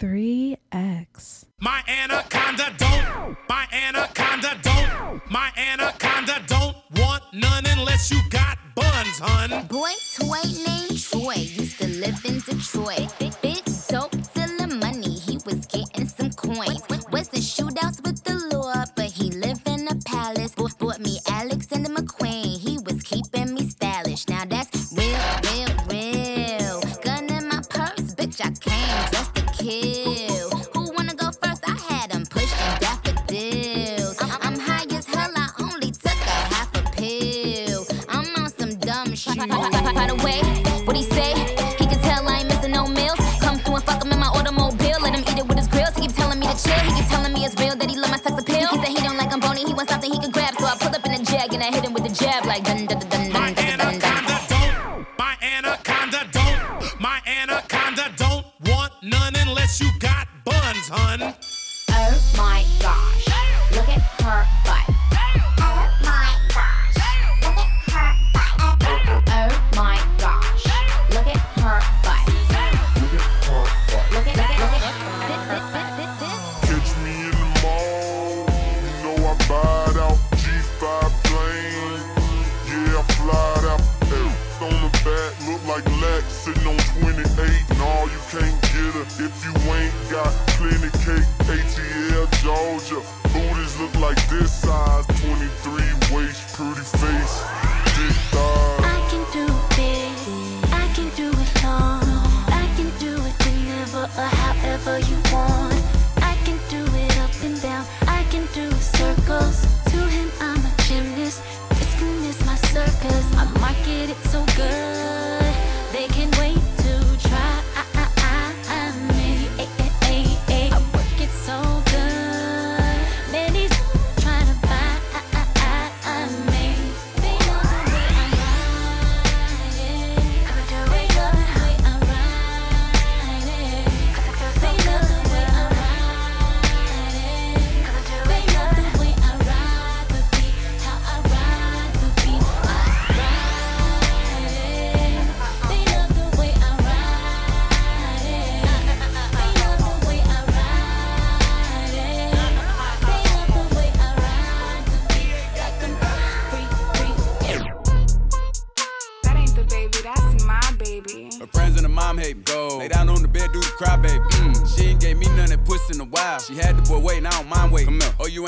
[0.00, 1.44] 3X.
[1.60, 2.72] My anaconda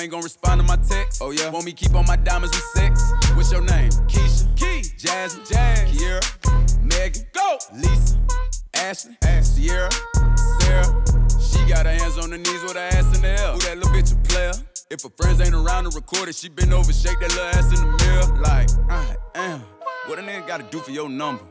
[0.03, 1.23] ain't gonna respond to my text?
[1.23, 1.51] Oh, yeah.
[1.51, 3.13] Want me keep on my diamonds with sex?
[3.35, 3.91] What's your name?
[4.11, 4.57] Keisha.
[4.57, 4.83] Key.
[4.99, 5.47] Jasmine.
[5.47, 5.91] Jazz.
[5.91, 6.83] Kiera.
[6.83, 7.23] Megan.
[7.33, 7.59] Go.
[7.75, 8.19] Lisa.
[8.75, 9.17] Ashley.
[9.23, 9.47] Ash.
[9.47, 9.91] Sierra.
[10.61, 11.05] Sarah.
[11.41, 13.53] She got her hands on her knees with her ass in the air.
[13.53, 14.53] Who that little bitch a player?
[14.91, 17.69] If her friends ain't around to record it, she been over, shake that little ass
[17.69, 18.41] in the mirror.
[18.41, 19.61] Like, I am.
[20.07, 21.45] What a nigga gotta do for your number?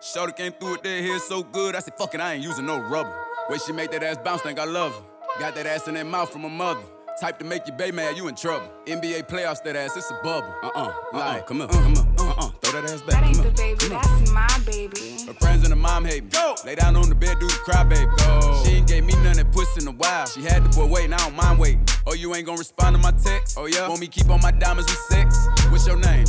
[0.00, 2.64] Shorty came through with that hair so good, I said, fuck it, I ain't using
[2.64, 3.14] no rubber.
[3.50, 5.02] Way she make that ass bounce, think I love her.
[5.40, 6.80] Got that ass in that mouth from her mother.
[7.20, 8.70] Type to make your baby mad, you in trouble.
[8.86, 10.52] NBA playoffs, that ass, it's a bubble.
[10.62, 13.08] Uh-uh, uh-uh like, come here, come on, uh, uh, uh-uh, uh, throw that ass back,
[13.12, 13.74] That ain't come the here.
[13.76, 15.24] baby, that's my baby.
[15.26, 16.30] Her friends and her mom hate me.
[16.30, 16.54] Go.
[16.66, 18.10] Lay down on the bed, do the cry, baby.
[18.18, 18.62] Go.
[18.66, 20.26] She ain't gave me none that puss in a while.
[20.26, 21.86] She had the boy waiting, I don't mind waiting.
[22.06, 23.56] Oh, you ain't gonna respond to my text?
[23.58, 23.88] Oh, yeah?
[23.88, 25.46] Want me keep on my diamonds with sex?
[25.70, 26.26] What's your name?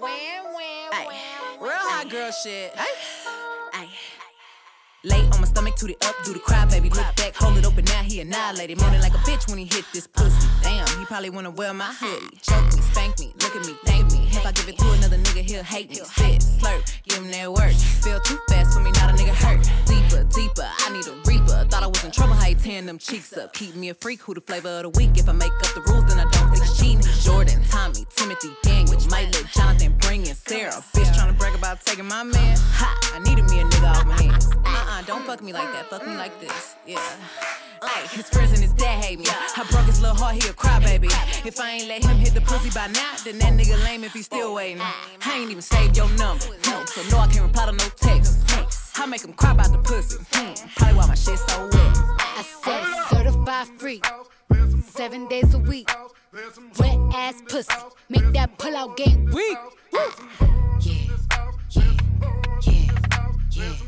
[0.00, 1.06] Ay,
[1.60, 2.72] real hot girl shit.
[2.76, 2.86] Ay.
[5.08, 6.88] Lay on my stomach, toot it up, do the cry, baby.
[6.90, 8.80] Look back, hold it open, now he annihilated.
[8.80, 10.48] Moaning like a bitch when he hit this pussy.
[10.62, 12.38] Damn, he probably wanna wear my hoodie.
[12.42, 14.28] Choke me, spank me, look at me, thank me.
[14.30, 15.96] If I give it to another nigga, he'll hate me.
[15.96, 17.72] Spit, slurp, give him that work.
[17.72, 19.60] Feel too fast for me, not a nigga hurt.
[19.86, 21.66] Deeper, deeper, I need a reaper.
[21.70, 23.52] Thought I was in trouble, how he tearing them cheeks up.
[23.52, 25.16] Keep me a freak, who the flavor of the week.
[25.16, 27.00] If I make up the rules, then I don't think cheating.
[27.22, 30.72] Jordan, Tommy, Timothy, Daniel, might let Jonathan bring in Sarah.
[30.94, 32.56] Bitch tryna brag about taking my man.
[32.78, 34.46] Ha, I needed me a nigga off my hands.
[34.64, 36.76] Uh-uh, don't fuck me like that, fuck me like this.
[36.86, 37.00] Yeah.
[37.82, 39.26] Ay, his friends and his dad hate me.
[39.28, 41.08] I broke his little heart, he a crybaby.
[41.46, 44.12] If I ain't let him hit the pussy by now, then that nigga lame if
[44.12, 44.80] he still waiting.
[44.80, 48.44] I ain't even saved your number, no, so no, I can't reply to no text.
[49.00, 50.18] I make him cry about the pussy.
[50.32, 51.96] Hmm, probably why my shit so wet.
[52.18, 54.02] I said certified free,
[54.84, 55.88] seven days a week.
[56.78, 57.72] Wet ass pussy,
[58.08, 59.58] make that pull out game weak.
[59.92, 60.10] Yeah,
[60.80, 61.92] yeah,
[62.62, 62.82] yeah,
[63.52, 63.87] yeah.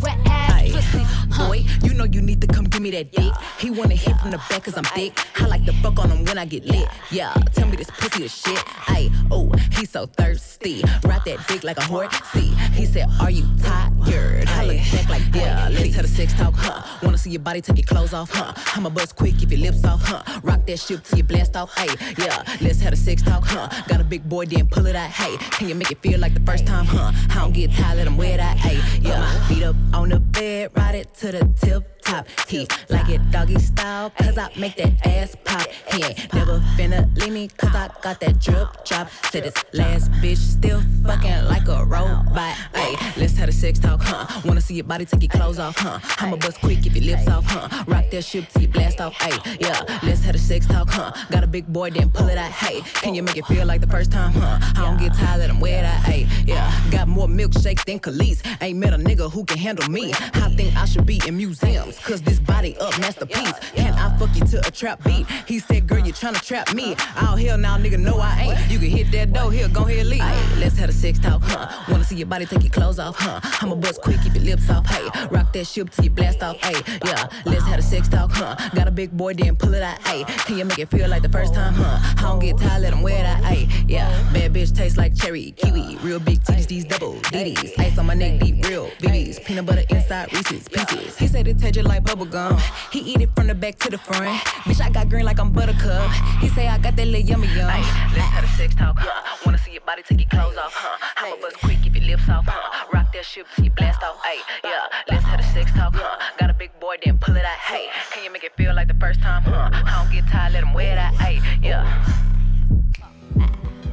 [0.31, 1.03] ass pussy.
[1.37, 3.33] Boy, you know you need to come give me that dick.
[3.59, 5.17] He wanna hit from the back cause I'm thick.
[5.39, 6.87] I like to fuck on him when I get lit.
[7.11, 8.57] Yeah, tell me this pussy is shit.
[8.87, 10.81] Ayy, oh, he's so thirsty.
[11.03, 12.13] Ride that dick like a horse.
[12.33, 14.47] See, he said, Are you tired?
[14.61, 16.81] I look back like, boy, yeah, let's have a sex talk, huh?
[17.03, 18.53] Wanna see your body take your clothes off, huh?
[18.75, 20.39] I'ma bust quick if your lips off, huh?
[20.43, 23.69] Rock that shit till you blast off, ayy, yeah, let's have a sex talk, huh?
[23.87, 25.37] Got a big boy, then pull it out, hey.
[25.51, 27.11] Can you make it feel like the first time, huh?
[27.29, 29.45] I don't get tired, let him wear that, ayy, yeah.
[29.49, 32.27] Beat up on the bed, ride it to the tip top.
[32.47, 35.67] He like it doggy style, cause I make that ass pop.
[35.91, 39.09] He ain't never finna leave me, cause I got that drip drop.
[39.31, 42.55] To this last bitch still fucking like a robot.
[42.73, 44.41] Ay, let's have a sex talk, huh?
[44.45, 45.99] Wanna see your body take your clothes off, huh?
[46.19, 47.83] I'ma bust quick if your lips off, huh?
[47.87, 49.81] Rock that shit till you blast off, ay, yeah.
[50.03, 51.11] Let's have a sex talk, huh?
[51.29, 52.81] Got a big boy, then pull it out, hey.
[53.01, 54.59] Can you make it feel like the first time, huh?
[54.75, 56.71] I don't get tired, let him wear that, ay, yeah.
[56.91, 58.41] Got more milkshake than Kelis.
[58.61, 60.10] Ain't met a nigga who can handle me.
[60.33, 63.53] I think I should be in museums, cause this body up masterpiece.
[63.73, 65.25] Can I fuck you to a trap beat?
[65.47, 66.95] He said, girl, you tryna trap me.
[67.17, 68.71] Oh, hell now, nigga, no, I ain't.
[68.71, 70.21] You can hit that door, here, go ahead, leave.
[70.21, 71.67] Ay, let's have a sex talk, huh?
[71.89, 73.39] Wanna see your body take your clothes off, huh?
[73.61, 75.27] I'ma bust quick, keep your lips off, hey.
[75.29, 76.81] Rock that shit till you blast off, hey.
[77.05, 78.55] Yeah, let's have a sex talk, huh?
[78.75, 80.23] Got a big boy, then pull it out, hey.
[80.45, 81.99] Can you make it feel like the first time, huh?
[82.17, 83.67] I don't get tired, let him wear that, hey.
[83.87, 85.97] Yeah, bad bitch tastes like cherry, kiwi.
[85.97, 87.77] Real big titties, these double DDs.
[87.79, 89.43] Ice on my neck, deep, real BBs.
[89.45, 91.17] Peanut butter inside Reese's pieces.
[91.17, 92.59] He said it tasted like bubble gum.
[92.91, 94.37] He eat it from the back to the front.
[94.65, 96.11] Bitch, I got green like I'm buttercup.
[96.39, 97.67] He say I got that little yummy yum.
[97.67, 99.37] let's have a sex talk, huh?
[99.45, 100.97] Wanna see your body take your clothes off, huh?
[101.17, 102.87] I'ma bust quick, keep your lips off, huh?
[102.93, 104.87] Rock that shit till you blast off, ay, yeah.
[105.09, 106.17] Let's have a sex talk, huh?
[106.39, 107.87] Got a big boy, then pull it out, hey.
[108.11, 109.69] Can you make it feel like the first time, huh?
[109.71, 111.85] I don't get tired, let him wear that, ay, yeah.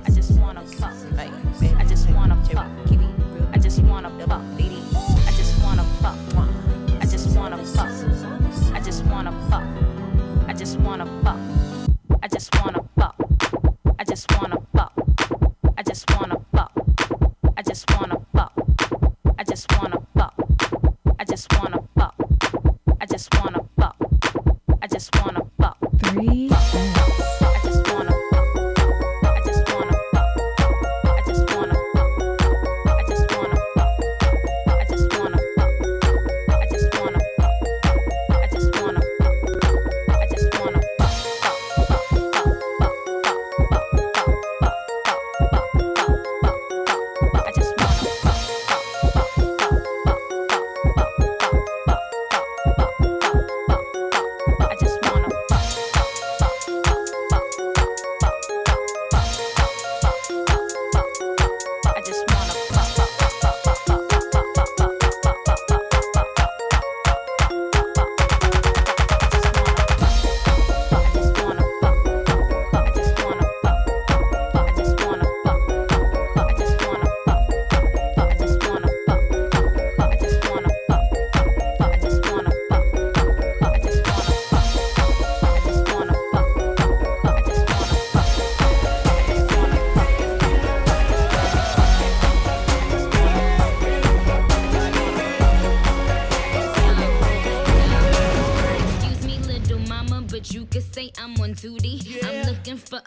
[0.06, 0.94] I just wanna fuck.
[1.18, 2.66] I just wanna fuck.
[3.52, 4.42] I just wanna fuck.
[4.42, 4.97] I
[9.18, 9.64] wanna fuck.
[10.48, 11.36] I just wanna fuck.
[12.22, 13.16] I just wanna fuck.
[13.98, 14.92] I just wanna fuck.
[15.76, 16.72] I just wanna fuck.
[17.56, 18.52] I just wanna fuck.
[19.36, 20.32] I just wanna fuck.
[21.18, 22.14] I just wanna fuck.
[23.00, 23.96] I just wanna fuck.
[24.82, 25.27] I just wanna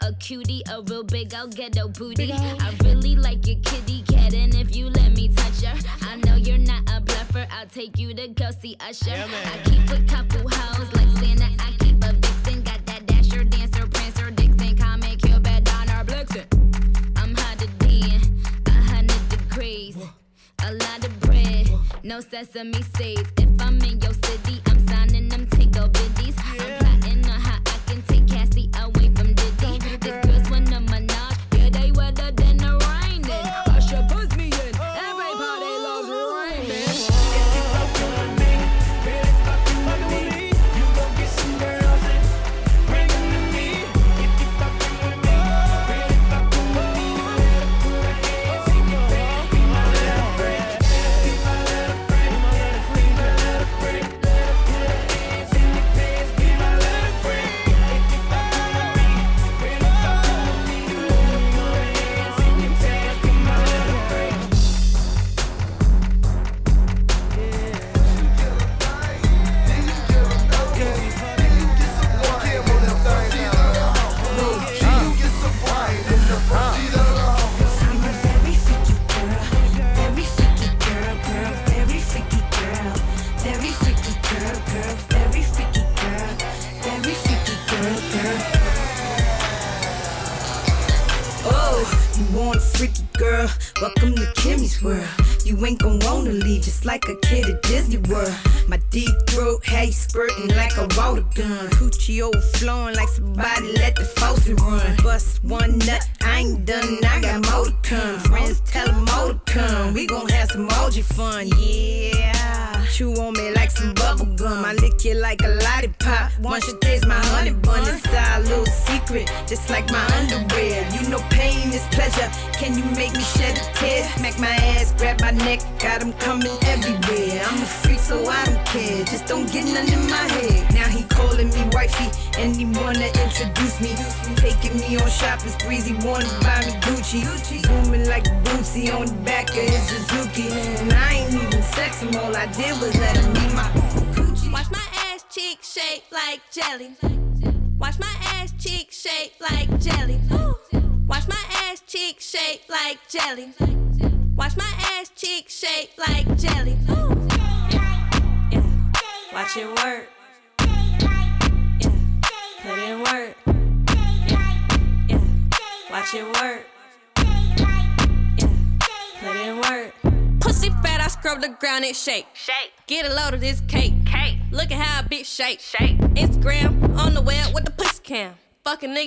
[0.02, 2.32] a cutie, a real big old ghetto booty.
[2.32, 3.01] I really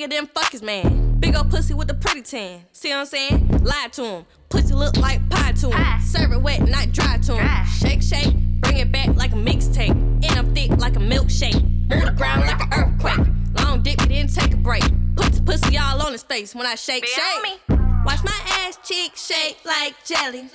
[0.05, 1.19] nigga, then fuck his man.
[1.19, 2.61] Big ol' pussy with the pretty tan.
[2.71, 3.63] See what I'm saying?
[3.63, 4.25] Lie to him.
[4.49, 5.73] Pussy look like pie to him.
[5.75, 6.01] Ah.
[6.03, 7.45] Serve it wet, not dry to him.
[7.47, 7.63] Ah.
[7.79, 8.33] Shake, shake.
[8.61, 9.89] Bring it back like a mixtape.
[9.89, 11.61] And I'm thick like a milkshake.
[11.89, 13.27] Move the ground like an earthquake.
[13.57, 14.83] Long dick, we didn't take a break.
[15.15, 17.59] Put the pussy all on his face when I shake, shake.
[18.05, 20.49] Watch my ass cheek shake like jelly.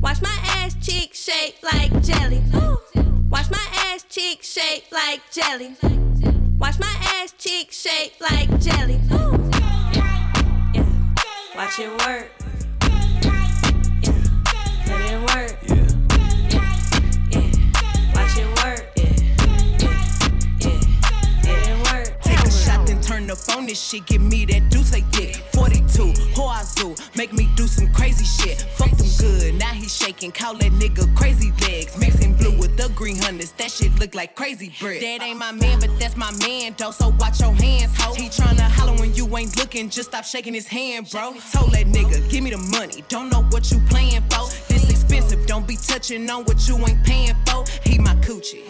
[0.00, 2.42] Watch my ass cheek shake like jelly.
[3.30, 5.76] Watch my ass cheek shake like jelly.
[6.58, 9.00] Watch my ass cheek shake like jelly.
[9.10, 10.86] Yeah.
[11.56, 12.30] Watch it work.
[14.02, 14.20] Yeah.
[14.86, 15.63] Put in work.
[23.64, 24.04] On this shit.
[24.06, 25.36] Give me that deuce they dick.
[25.54, 28.60] 42, Hoazoo, make me do some crazy shit.
[28.76, 30.32] Fuck them good, now he shaking.
[30.32, 31.96] Call that nigga crazy legs.
[31.96, 35.00] Mixing blue with the green hunters, that shit look like crazy bread.
[35.02, 36.90] That ain't my man, but that's my man, though.
[36.90, 38.12] So watch your hands, ho.
[38.14, 41.34] He tryna holler when you ain't looking, just stop shaking his hand, bro.
[41.52, 43.02] Told that nigga, give me the money.
[43.08, 44.44] Don't know what you playing for.
[44.68, 47.64] This expensive, don't be touching on what you ain't paying for.
[47.82, 48.64] He my coochie.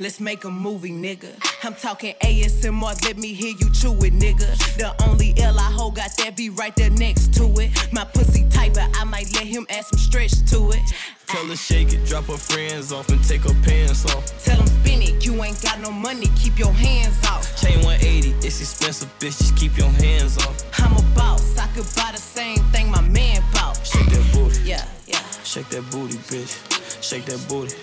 [0.00, 1.30] Let's make a movie, nigga.
[1.64, 4.46] I'm talking ASMR, let me hear you chew it, nigga.
[4.76, 7.70] The only L I hold got that be right there next to it.
[7.92, 10.82] My pussy tight, but I might let him add some stretch to it.
[11.26, 14.24] Tell her shake it, drop her friends off and take her pants off.
[14.44, 17.44] Tell him spin it, you ain't got no money, keep your hands off.
[17.60, 20.62] Chain 180, it's expensive, bitch, just keep your hands off.
[20.78, 23.74] I'm a boss, I could buy the same thing my man bought.
[23.84, 25.18] Shake that booty, Yeah, yeah.
[25.42, 27.02] shake that booty, bitch.
[27.02, 27.74] Shake that booty,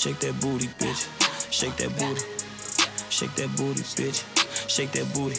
[0.00, 1.52] shake that booty, bitch.
[1.52, 2.22] Shake that booty,
[3.10, 4.24] shake that booty, bitch.
[4.66, 5.36] Shake that booty,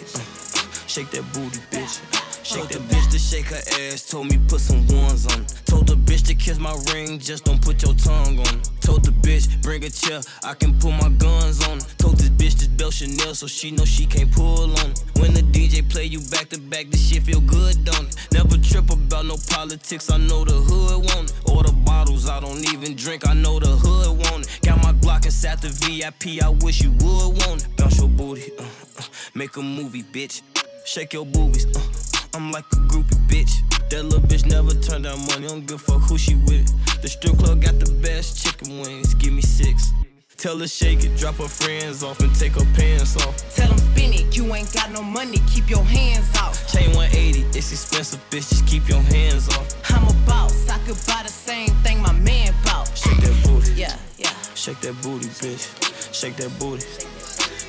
[0.87, 2.30] shake that booty, bitch.
[2.43, 5.45] Shake the bitch to shake her ass, told me put some ones on.
[5.65, 8.61] Told the bitch to kiss my ring, just don't put your tongue on.
[8.81, 11.79] Told the bitch, bring a chair, I can put my guns on.
[11.97, 14.93] Told this bitch this belt Chanel, so she know she can't pull on.
[15.19, 18.15] When the DJ play you back to back, this shit feel good, don't it?
[18.33, 21.49] Never trip about no politics, I know the hood want it.
[21.49, 24.59] All the bottles, I don't even drink, I know the hood want it.
[24.63, 27.77] Got my Glock inside the VIP, I wish you would want it.
[27.77, 28.63] Bounce your booty, uh,
[28.97, 29.03] uh,
[29.35, 30.41] make a movie, bitch.
[30.85, 33.61] Shake your boobies, uh, I'm like a groupie, bitch.
[33.89, 36.65] That little bitch never turned down money, I don't give a fuck who she with.
[37.01, 39.91] The strip club got the best chicken wings, give me six.
[40.37, 43.35] Tell her shake it, drop her friends off and take her pants off.
[43.53, 46.55] Tell them spin it, you ain't got no money, keep your hands off.
[46.71, 49.67] Chain 180, it's expensive, bitch, just keep your hands off.
[49.91, 52.89] I'm a boss, I could buy the same thing my man bought.
[52.97, 54.31] Shake that booty, Yeah, yeah.
[54.55, 55.67] shake that booty, bitch.
[56.13, 56.85] Shake that booty,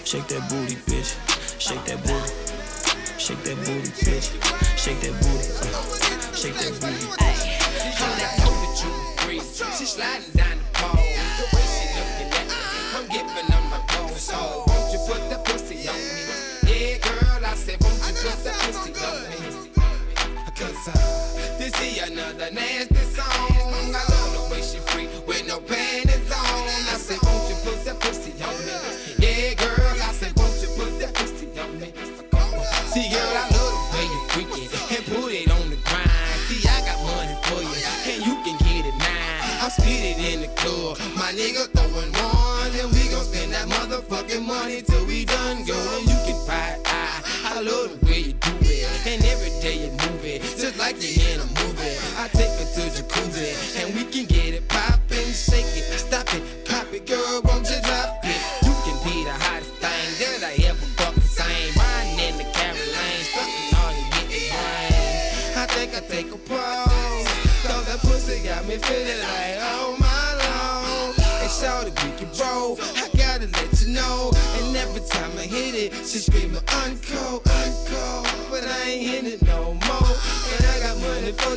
[0.04, 1.18] shake that booty, bitch.
[1.60, 2.32] Shake that booty,
[3.22, 4.28] shake that booty, bitch.
[4.76, 7.01] Shake that booty, uh, shake that booty.
[51.02, 51.71] Like in a movie.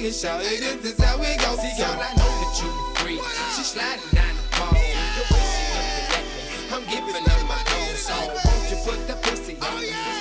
[0.05, 0.81] For shout it.
[0.81, 1.55] This is how we go.
[1.57, 3.19] See, girl, I know that you be free.
[3.55, 4.73] She sliding down the pole.
[4.73, 7.95] The way she looking at me, I'm giving her my gold.
[7.97, 10.14] So won't you put that pussy on me?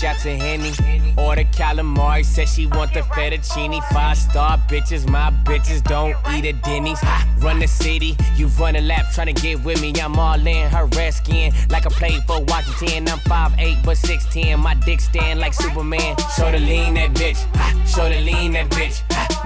[0.00, 0.72] Shots of Henny.
[1.18, 3.82] Order calamari, said she want the fettuccine.
[3.92, 6.98] Five star bitches, my bitches don't eat at Denny's.
[7.02, 9.94] I Run the city, you run a lap trying to get with me.
[9.98, 13.08] I'm all in her red skin, like I played for Washington.
[13.08, 16.16] I'm 5'8 but 6'10, my dick stand like Superman.
[16.36, 17.38] Show the lean that bitch,
[17.88, 19.00] show the lean that bitch.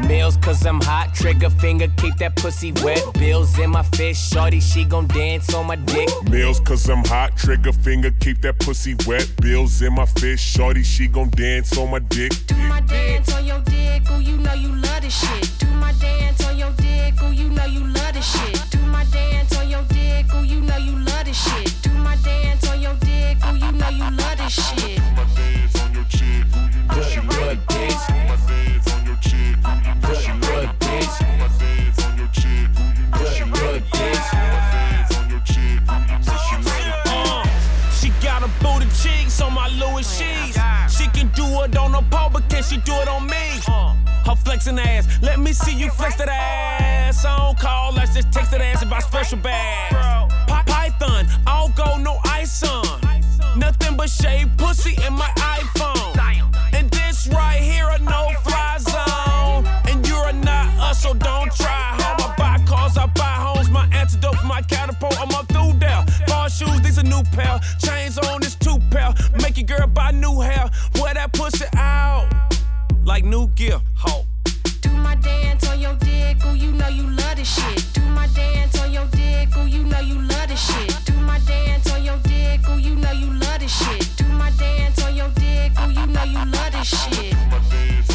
[0.09, 3.01] Meals cause I'm hot, trigger finger, keep that pussy wet.
[3.15, 6.09] Bills in my fist, shorty, she gon' dance on my dick.
[6.29, 9.31] Meals cause I'm hot, trigger finger, keep that pussy wet.
[9.41, 12.33] Bills in my fist, shorty, she gon' dance on my dick.
[12.47, 15.59] Do my dance on your dick, ooh, you know you love this shit.
[15.59, 18.71] Do my dance on your dick, ooh, you know you love this shit.
[18.71, 21.75] Do my dance on your dick, ooh, you know you love this shit.
[21.83, 25.14] Do my dance on your dick, ooh, you know you love this shit.
[42.65, 43.61] Can she do it on me?
[44.25, 47.25] Her flexing ass, let me see you flex that ass.
[47.25, 49.95] I don't call, let's just text that ass about special bags.
[50.47, 53.01] Py- Python, all go, no ice on.
[53.57, 56.17] Nothing but shade pussy in my iPhone.
[56.73, 59.67] And this right here a no fly zone.
[59.87, 61.97] And you're not us, so don't try.
[62.01, 63.71] Home, I buy cars, I buy homes.
[63.71, 66.05] My antidote for my catapult, I'm up through there.
[66.27, 67.61] Bar shoes, these a new pair.
[73.05, 74.25] like new gear, ho.
[74.81, 77.85] Do my dance on your dick, ooh, you know you love this shit.
[77.93, 81.05] Do my dance on your dick, ooh, you know you love this shit.
[81.05, 84.17] Do my dance on your dick, ooh, you know you love this shit.
[84.17, 88.14] Do my dance on your dick, ooh, you know you love this shit.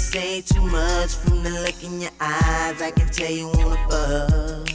[0.00, 2.80] Say too much from the look in your eyes.
[2.80, 4.68] I can tell you wanna fuck.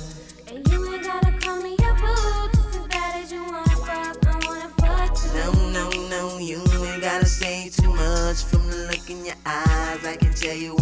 [0.48, 4.28] And you ain't gotta call me a boo, just as bad as you wanna fuck.
[4.28, 5.34] I wanna fuck too.
[5.34, 10.06] No, no, no, you ain't gotta say too much from the look in your eyes.
[10.06, 10.76] I can tell you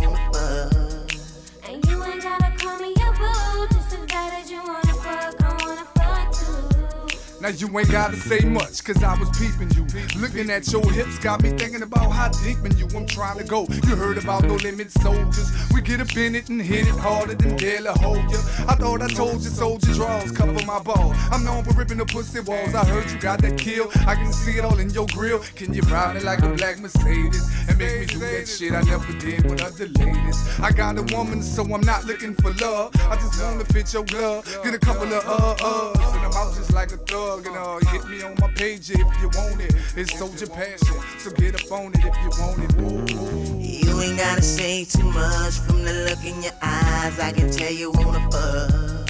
[7.43, 9.85] Now you ain't gotta say much, cause I was peeping you.
[10.17, 13.43] Looking at your hips got me thinking about how deep in you I'm trying to
[13.43, 13.67] go.
[13.69, 15.51] You heard about no limit soldiers.
[15.73, 18.37] We get up in it and hit it harder than Dale hold ya.
[18.65, 21.11] I thought I told you soldier draws cover my ball.
[21.33, 22.75] I'm known for ripping the pussy walls.
[22.75, 23.91] I heard you got that kill.
[24.07, 25.39] I can see it all in your grill.
[25.57, 28.83] Can you ride it like a black Mercedes and make me do that shit I
[28.83, 30.59] never did with other ladies?
[30.61, 32.95] I got a woman, so I'm not looking for love.
[33.11, 34.45] I just wanna fit your glove.
[34.63, 37.32] Get a couple of uh uhs, and I'm out just like a thug.
[37.33, 39.73] And uh, hit me on my page if you want it.
[39.97, 42.71] It's soldier passion, so get up on it if you want it.
[42.79, 43.57] Ooh.
[43.59, 47.19] You ain't gotta say too much from the look in your eyes.
[47.19, 49.09] I can tell you wanna fuck.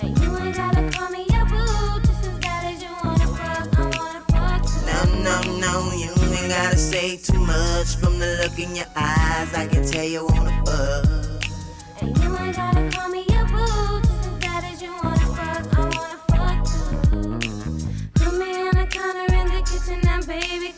[0.00, 3.78] And you ain't gotta call me a boo, just as bad as you wanna fuck.
[3.78, 4.64] I wanna fuck.
[4.86, 9.52] No, no, no, you ain't gotta say too much from the look in your eyes.
[9.52, 11.44] I can tell you wanna fuck.
[12.00, 13.27] And you ain't gotta call me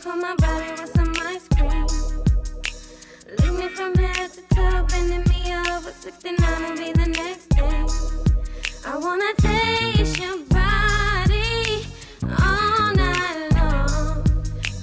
[0.03, 1.85] Cool my body with some ice cream.
[3.37, 7.87] Lick me from head to toe, bending me over 69 will be the next thing.
[8.83, 11.85] I wanna taste your body
[12.25, 14.23] all night long,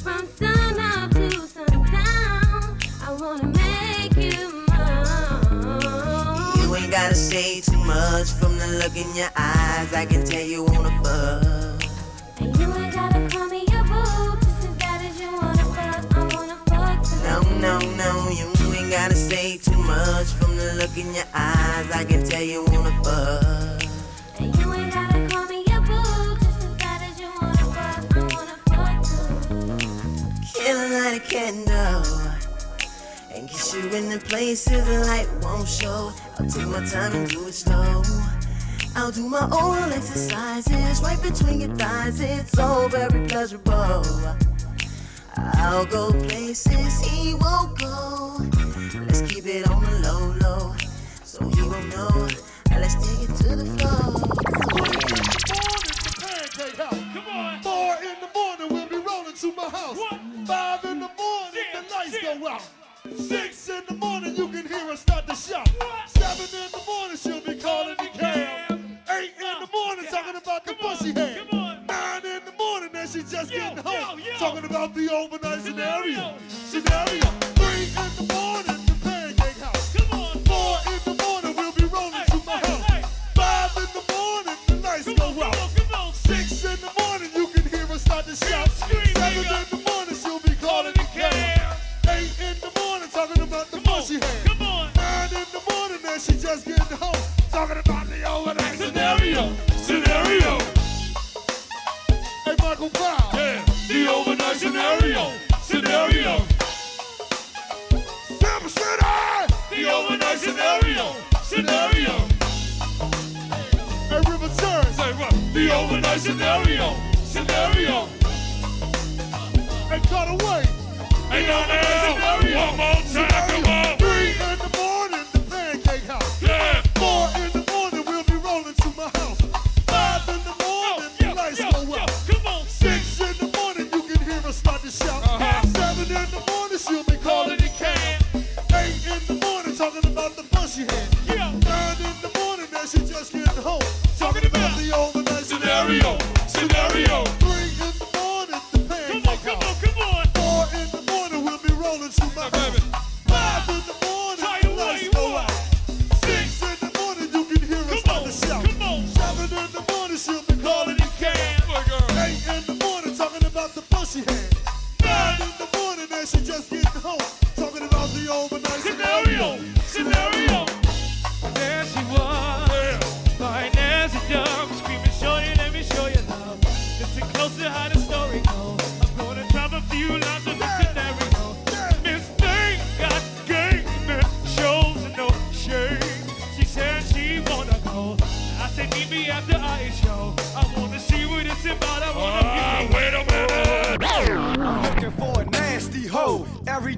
[0.04, 2.78] from sun up to sundown.
[3.02, 6.61] I wanna make you mine.
[6.62, 9.92] You ain't gotta say too much from the look in your eyes.
[9.92, 11.67] I can tell you wanna fuck.
[17.78, 21.90] No, you ain't gotta say too much from the look in your eyes.
[21.92, 23.84] I can tell you wanna fuck.
[24.40, 28.16] And you ain't gotta call me a boo, just as bad as you wanna fuck.
[28.16, 30.60] I wanna fuck too.
[30.60, 32.02] Can I light a candle
[33.34, 36.12] and kiss you in the places the light won't show?
[36.38, 38.02] I'll take my time and do it slow.
[38.96, 42.20] I'll do my own exercises right between your thighs.
[42.20, 44.02] It's so very pleasurable.
[45.55, 48.38] I'll go places he won't go.
[49.07, 50.74] Let's keep it on the low, low,
[51.24, 52.29] so he won't know.
[52.70, 54.12] Now let's take it to the floor.
[56.20, 57.03] Pancake house.
[57.14, 57.62] Come on.
[57.62, 59.98] Four in the morning, we'll be rolling to my house.
[60.46, 62.62] Five in the morning, the lights go out.
[63.16, 63.47] Six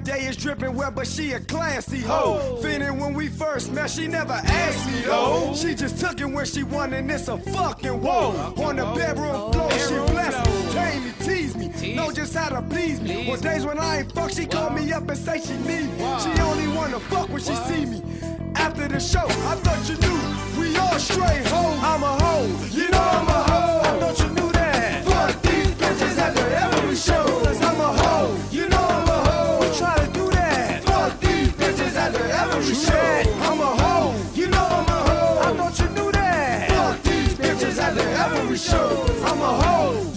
[0.03, 2.57] day is dripping wet, but she a classy hoe.
[2.61, 5.53] Feeling when we first met, she never asked me though.
[5.55, 8.53] She just took it when she won, and it's a fucking whoa.
[8.57, 12.61] On the bedroom floor, she blessed me, tame me, tease me, know just how to
[12.63, 13.31] please me.
[13.31, 16.19] On days when I ain't fuck, she call me up and say she need me.
[16.19, 18.01] She only wanna fuck when she see me.
[18.55, 21.79] After the show, I thought you knew we all straight hoes.
[21.81, 23.81] I'm a hoe, you know I'm a hoe.
[23.83, 24.40] I thought you knew.
[38.71, 38.87] show
[39.21, 40.10] from a hole.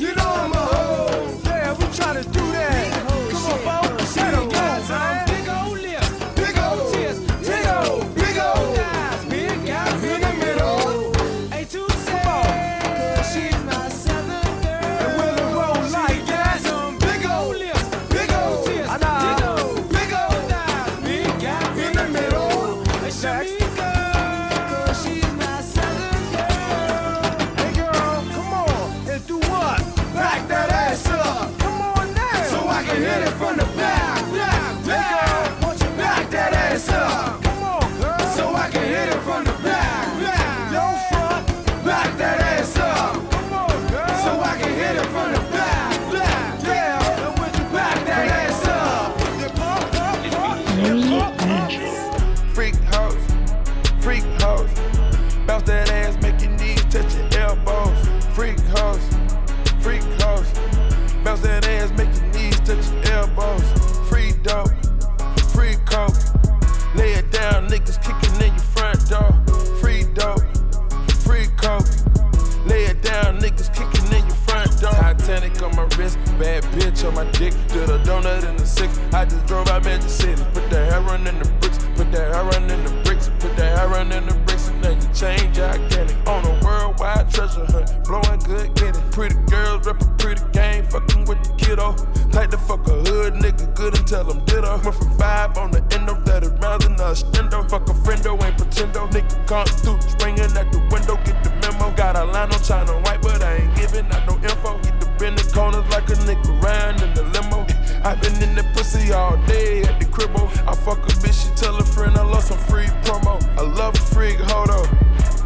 [84.04, 86.16] And in the bricks and nothing change gigantic.
[86.28, 89.00] On a worldwide treasure hunt, blowing good getting.
[89.10, 91.96] Pretty girls rep a pretty game, fucking with the kiddo.
[92.28, 94.76] Tight the fuck a hood nigga, good and tell him ditto.
[94.84, 97.64] Went from five on the end of that around in a stendo.
[97.70, 99.08] Fuck a friendo, ain't pretendo.
[99.08, 101.88] Nigga come through, springing at the window, get the memo.
[101.96, 104.76] Got a line on China white, but I ain't giving out no info.
[104.82, 107.64] Get the bend the corners like a nigga round in the limo.
[108.06, 110.30] I've been in the pussy all day at the crib.
[110.36, 113.42] I fuck a bitch, she tell a friend I love some free promo.
[113.56, 114.86] I love a freak, hold up.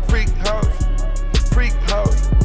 [0.09, 0.87] Freak house,
[1.53, 2.38] freak house.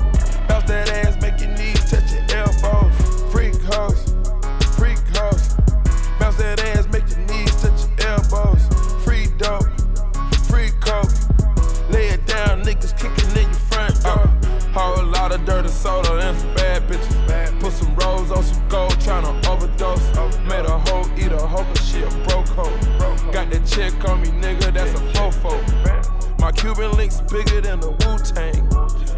[23.73, 26.39] check on me, nigga, that's a fofo.
[26.39, 28.69] My Cuban link's bigger than a Wu Tang.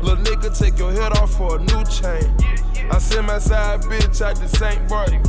[0.01, 2.33] Lil' nigga, take your head off for a new chain.
[2.89, 4.87] I send my side bitch out to St.
[4.87, 5.21] Barton.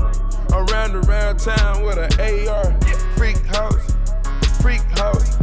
[0.53, 2.73] Around around town with an AR.
[3.17, 3.97] Freak house,
[4.61, 5.36] freak house.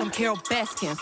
[0.00, 0.96] I'm Carole Baskin.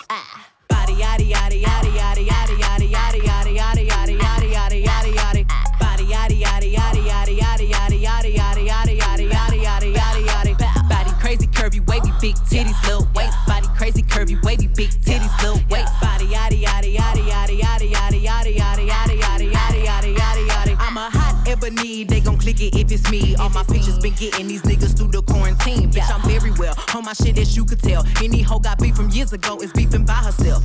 [21.47, 23.37] ever need, they gon' click it if it's me.
[23.37, 25.91] All my pictures been getting these niggas through the quarantine.
[25.91, 26.75] Bitch, I'm very well.
[26.95, 28.05] On my shit, as you could tell.
[28.23, 30.65] Any hoe got beef from years ago is beefing by herself.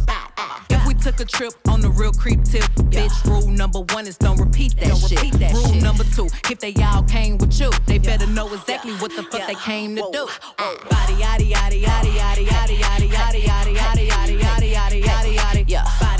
[0.69, 4.17] If we took a trip on the real creep tip, bitch, rule number one is
[4.17, 5.21] don't repeat that don't shit.
[5.21, 5.83] Repeat that rule shit.
[5.83, 9.47] number two, if they all came with you, they better know exactly what the fuck
[9.47, 10.27] they came to do.
[10.57, 15.65] Body, yaddy, yaddy, yaddy, yaddy, yaddy, yaddy, yaddy, yaddy, yaddy, yaddy, yaddy, yaddy, yaddy, yaddy,
[15.67, 16.10] yaddy,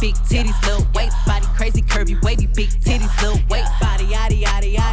[0.00, 4.66] big titties, little waist body, crazy curvy, wavy, big titties, little waist body, yada yada
[4.66, 4.89] yada.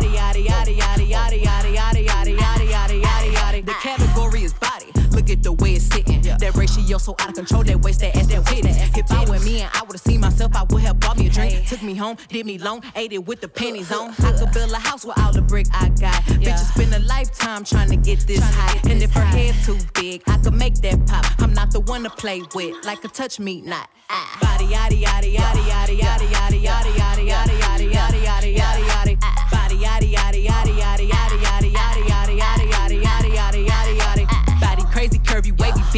[6.88, 7.64] yo so out of control.
[7.64, 8.78] That waste that ass, that witness.
[8.96, 11.30] If I were me and I would've seen myself, I would have bought me a
[11.30, 11.68] drink.
[11.68, 14.14] Took me home, did me long, ate it with the pennies on.
[14.20, 16.24] I could build a house with all the brick I got.
[16.40, 16.54] Yeah.
[16.54, 18.80] Bitches spend a lifetime trying to get this high.
[18.90, 21.26] and if her head too big, I could make that pop.
[21.40, 23.90] I'm not the one to play with, like a touch me not.
[24.42, 29.07] Body, yaddy, yaddy, yaddy, yaddy, yaddy, yaddy, yaddy, yaddy, yaddy, yaddy, yaddy, yaddy, yaddy.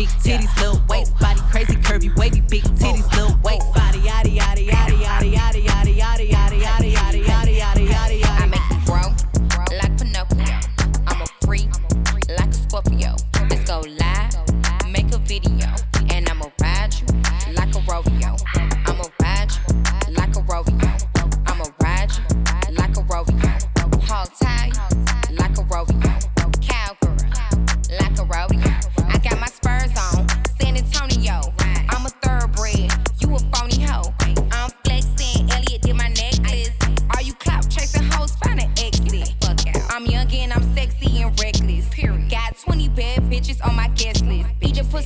[0.05, 0.39] speak.
[0.39, 3.08] Titties, little waist, body crazy, curvy, wavy, big titties.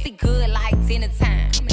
[0.04, 1.73] pussy good like dinner time.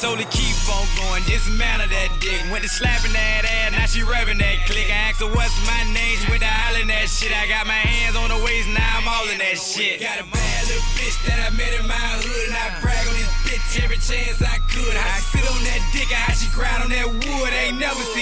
[0.00, 2.40] Told her keep on going, dismantle that dick.
[2.48, 4.88] Went to slapping that ass, now she rubbing that click.
[4.88, 7.28] I asked her what's my name, she went to hollering that shit.
[7.36, 10.00] I got my hands on her waist, now I'm all in that shit.
[10.00, 10.26] Got a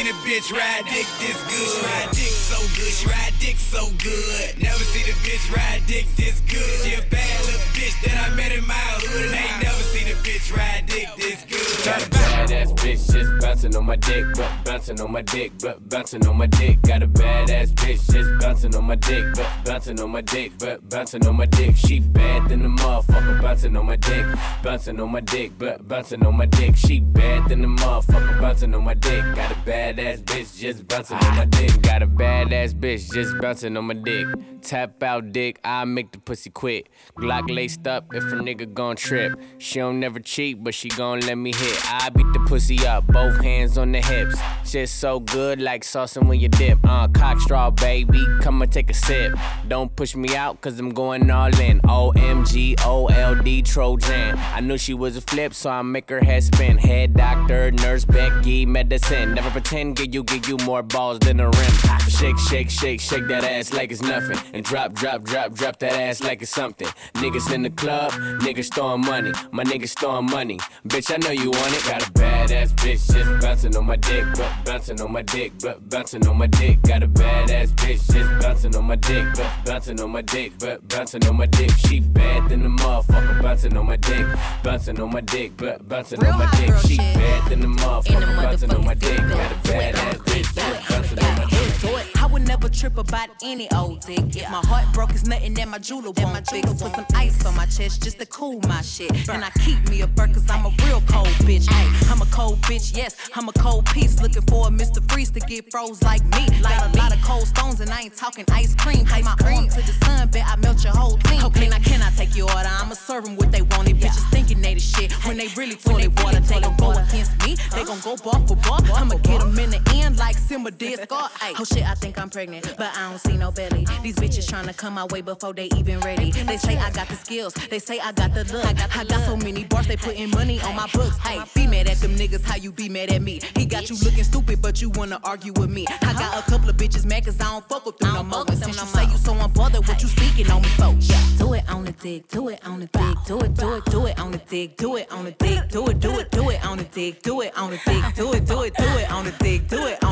[0.09, 1.85] a bitch ride dick this good.
[1.85, 4.63] Ride dick so good, she ride dick so good.
[4.63, 6.81] Never seen a bitch ride dick this good.
[6.81, 10.09] She a bad little bitch that I met in my hood, and ain't never seen
[10.09, 11.85] a bitch ride dick this good.
[11.85, 15.89] Got a badass bitch just bouncing on my dick, but bouncing on my dick, but
[15.89, 16.81] bouncing on my dick.
[16.83, 20.89] Got a badass bitch just bouncing on my dick, but bouncing on my dick, but
[20.89, 21.77] bouncing on my dick.
[21.77, 24.25] She bad than the motherfucker, bouncing on my dick,
[24.63, 26.77] bouncing on my dick, but bouncing on my dick.
[26.77, 29.23] She bad than the motherfucker, bouncing on my dick.
[29.35, 29.57] Got a
[29.99, 31.83] badass bitch just bouncing on my dick.
[31.83, 34.27] Got a badass bitch just bouncing on my dick.
[34.63, 36.89] Tap out dick, I make the pussy quit.
[37.17, 39.39] Glock laced up if a nigga gon' trip.
[39.59, 41.93] She don't never cheat, but she gon' let me hit.
[41.93, 44.37] I beat the pussy up, both hands on the hips.
[44.65, 46.79] Shit so good like saucing when you dip.
[46.85, 49.33] Uh, cock straw, baby, come and take a sip.
[49.69, 51.81] Don't push me out, cause I'm going all in.
[51.83, 54.37] OMG, OLD, Trojan.
[54.39, 56.79] I knew she was a flip, so I make her head spin.
[56.79, 59.35] Head doctor, nurse, Becky, medicine.
[59.35, 61.73] Never pretend, give you, give you more balls than a rim.
[62.09, 64.39] Shake, shake, shake, shake that ass like it's nothing.
[64.53, 66.89] And drop, drop, drop, drop that ass like it's something.
[67.15, 69.33] Niggas in the club, niggas throwing money.
[69.53, 70.59] My niggas throwing money.
[70.87, 71.85] Bitch, I know you want it.
[71.85, 75.89] Got a badass bitch just bouncing on my dick, but bouncing on my dick, but
[75.89, 76.81] bouncing on my dick.
[76.83, 80.87] Got a badass bitch just bouncing on my dick, but bouncing on my dick, but
[80.89, 81.71] bouncing on my dick.
[81.71, 84.27] She bad than the motherfucker, bouncing on my dick,
[84.63, 86.75] bouncing on my dick, but bouncing on my dick.
[86.87, 89.19] She bad than the motherfucker, bouncing on my dick.
[89.19, 91.58] Got a badass bitch just bouncing on my dick.
[91.85, 94.37] I would never trip about any old dick.
[94.37, 96.69] If my heart broke, it's nothing that my jeweler won't fix.
[96.83, 99.11] Put some ice on my chest just to cool my shit.
[99.29, 101.69] And I keep me a bird cause I'm a real cold bitch.
[101.71, 104.21] Ay, I'm a cold bitch, yes, I'm a cold piece.
[104.21, 105.01] Looking for a Mr.
[105.11, 106.49] Freeze to get froze like me.
[106.63, 109.07] Got a lot of cold stones and I ain't talking ice cream.
[109.07, 111.45] Take my arm to the sun, bet I melt your whole team.
[111.45, 112.69] Okay, now can I take your order?
[112.69, 113.89] I'ma serve them what they want.
[113.89, 115.13] It bitches thinking they the shit.
[115.27, 117.57] When they really toilet water, they gon' go against me.
[117.73, 118.81] They gon' go bar for bar.
[118.95, 121.31] I'ma get them in the end like Simba did Scar.
[121.41, 123.87] Ay, shit, I think I'm pregnant, but I don't see no belly.
[124.03, 126.31] These bitches tryna come my way before they even ready.
[126.31, 128.65] They say I got the skills, they say I got the look.
[128.65, 131.19] I got, I got so many bars, they putting money on my books.
[131.19, 133.41] Hey, be mad at them niggas, how you be mad at me?
[133.57, 135.87] He got you looking stupid, but you wanna argue with me.
[136.03, 138.45] I got a couple of bitches mad cause I don't fuck with them no more.
[138.49, 140.95] And since you say you so unbothered, what you speaking on me for?
[141.01, 143.85] Yeah, do it on the dick, do it on the dick, do it, do it,
[143.87, 146.51] do it on the dick, do it on the dick, do it, do it, do
[146.51, 149.11] it on the dick, do it on the dick, do it, do it, do it
[149.11, 150.03] on the dick, do it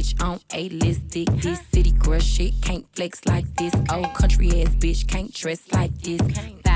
[0.00, 1.28] bitch on a list dick.
[1.42, 3.74] This city girl shit can't flex like this.
[3.92, 6.69] Old country ass bitch can't dress like this.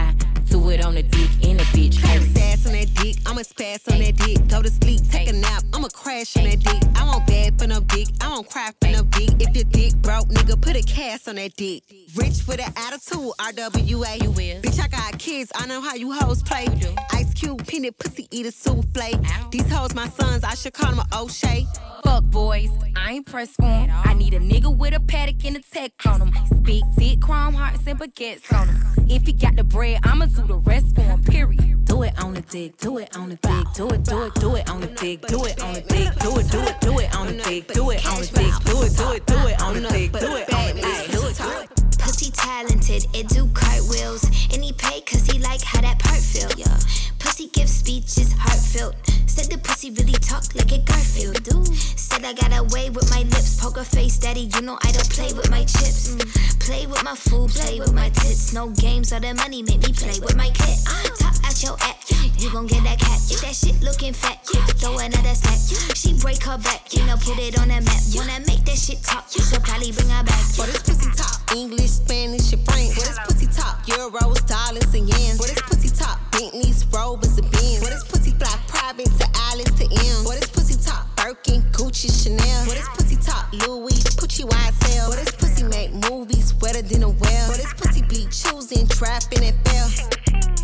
[0.55, 1.97] Do it on the dick in a bitch.
[1.97, 4.39] Have sass on that dick, I'ma spaz on that dick.
[4.47, 6.81] Go to sleep, take a nap, I'ma crash on that dick.
[6.95, 9.31] I won't bad for no dick, I won't cry for no dick.
[9.41, 11.83] If your dick broke, nigga, put a cast on that dick.
[12.15, 14.23] Rich with an attitude, RWA.
[14.23, 14.63] You will.
[14.63, 16.69] Bitch, I got kids, I know how you hoes play.
[17.11, 19.51] Ice Cube, peanut pussy, eat a souffle.
[19.51, 21.67] These hoes my sons, I should call them a O'Shea.
[22.05, 23.91] Fuck boys, I ain't pressed for 'em.
[23.91, 26.63] I need a nigga with a Patek and a tech on him.
[26.63, 28.81] Big dick, chrome hearts and baguettes on him.
[29.07, 31.85] If he got the bread, I'ma do the rest for him, period.
[31.85, 34.57] Do it on the dick, do it on the dick, do it, do it, do
[34.57, 37.15] it on the dick, do it on the dick, do it, do it, do it
[37.15, 39.75] on the dick, do it on the dick, do it, do it, do it on
[39.75, 41.99] the dick, do it on the dick, do it, do it.
[41.99, 44.25] Pussy talented, it do cartwheels.
[44.53, 46.79] And he pay cause he like how that part feel, yeah.
[47.25, 48.95] Pussy give speeches, heartfelt.
[49.27, 51.43] Said the pussy really talk like a Garfield.
[51.43, 51.65] Do.
[51.97, 54.51] Said I got away with my lips, poker face, daddy.
[54.55, 56.13] You know I don't play with my chips.
[56.13, 56.21] Mm.
[56.61, 58.53] Play with my food, play with my tits.
[58.53, 60.79] No games or the money make me play with my kit.
[60.87, 61.03] Ah.
[61.19, 63.21] Top out your act, you gon' get that cat.
[63.33, 64.45] If that shit looking fat,
[64.77, 65.59] throw another stack.
[65.97, 68.03] She break her back, you know, put it on the map.
[68.13, 70.45] Wanna make that shit talk, you should probably bring her back.
[70.53, 72.93] For this pussy top, English, Spanish, and French.
[72.93, 75.37] For this pussy top, Euros, dollars, and yens.
[75.41, 76.85] For this pussy top, Bentleys,
[77.15, 77.79] Rovers, and Benz.
[77.79, 80.25] For this pussy fly private to islands to M.
[80.25, 82.65] For this pussy top, Birkin, Gucci, Chanel.
[82.65, 85.11] For this pussy top, Louis, Pucci, YSL.
[85.11, 87.53] For this pussy make movies wetter than a well.
[87.53, 89.87] For this pussy be choosing, trapping, and fail.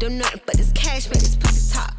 [0.00, 1.94] Don't nothing but this cash, man, this pussy top.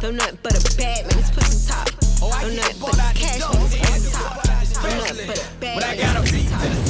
[0.00, 1.88] Don't nothing but a bad man, this pussy top.
[2.20, 4.44] Don't nothing but this cash, man, this pussy top.
[4.82, 6.83] Don't nothing but a bad When I nothing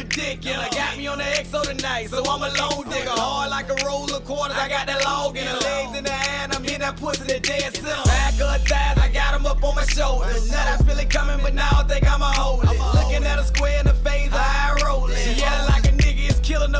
[0.00, 0.46] but dick.
[0.46, 3.10] And I got me on the XO tonight, so I'm a lone digger.
[3.10, 6.10] Hard like a roll of quarters, I got that log in the legs in the
[6.10, 6.54] hand.
[6.54, 8.02] I'm hitting that pussy the dead center.
[8.04, 10.50] Back of thighs, I got him up on my shoulders.
[10.50, 12.78] Nut, I feel it coming, but now I think I'ma hold it.
[12.94, 15.18] Looking at her square in the face, I roll it.
[15.18, 15.40] She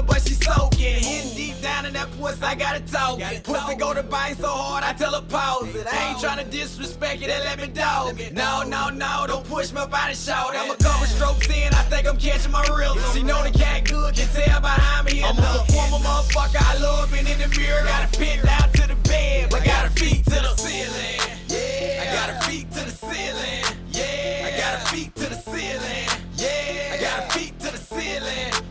[0.01, 1.03] her, but she soaking.
[1.03, 3.21] Hitting deep down in that pussy, I gotta talk.
[3.21, 3.45] it.
[3.45, 5.87] Pussy go to bite so hard, I tell her pause it.
[5.87, 8.33] I ain't tryna disrespect you, they let me dog it.
[8.33, 10.55] No, no, no, don't push out of shout.
[10.57, 12.99] I'm a couple strokes in, I think I'm catching my rhythm.
[13.13, 15.23] She know the cat good, can tell behind me.
[15.23, 17.85] I'm a performer, motherfucker, I love being in the mirror.
[17.85, 21.21] Got a down to the bed, but got her feet to the ceiling.
[21.49, 23.65] Yeah, I got her feet to the ceiling.
[23.93, 26.09] Yeah, I got her feet to the ceiling.
[26.37, 28.70] Yeah, I got her feet to the ceiling.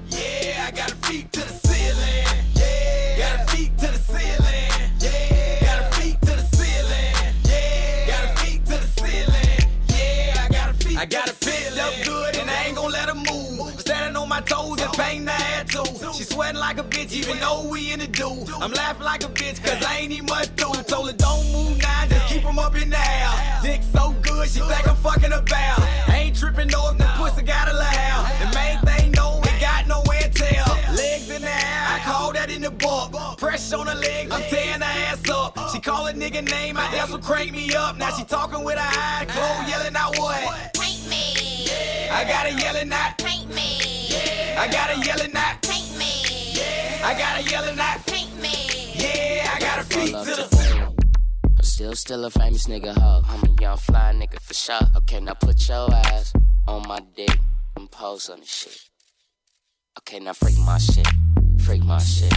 [1.10, 2.26] Feet to the ceiling.
[2.54, 4.70] Yeah, got her feet to the ceiling.
[5.00, 7.14] Yeah, got her feet to the ceiling.
[7.50, 9.60] Yeah, got her feet to the ceiling.
[9.88, 10.98] Yeah, I got her feet.
[11.00, 13.82] I got her feet up good and I ain't gonna let her move.
[13.82, 16.14] Standing on my toes and painting the attitude.
[16.14, 18.46] She sweating like a bitch even though we in the do.
[18.62, 20.84] I'm laughing like a bitch cause I ain't even much through.
[20.84, 23.60] Told her don't move now, just keep up in the air.
[23.64, 25.80] Dick so good, she think I'm fucking about.
[26.08, 28.59] I ain't tripping though if the pussy got a loud.
[32.70, 33.38] The book.
[33.38, 35.58] Pressure on her legs, I'm tearing her ass up.
[35.72, 37.98] She call a nigga name, I that's what crank me up.
[37.98, 40.74] Now she talking with her eyes closed, yelling out what?
[40.74, 41.68] Paint me.
[42.12, 43.18] I got her yelling out.
[43.18, 44.16] Paint me.
[44.58, 45.62] I got her yelling out.
[45.62, 46.62] Paint me.
[47.04, 48.06] I got her yelling out.
[48.06, 48.94] Paint me.
[48.96, 50.96] Yeah, I got her feet up to to the the
[51.58, 53.22] I'm still, still a famous nigga, ho.
[53.28, 54.80] I'm a young fly nigga for sure.
[54.98, 56.34] Okay, now put your ass
[56.68, 57.38] on my dick
[57.76, 58.90] and pose on the shit.
[60.00, 61.08] Okay, now freak my shit.
[61.70, 62.34] Freak my shit.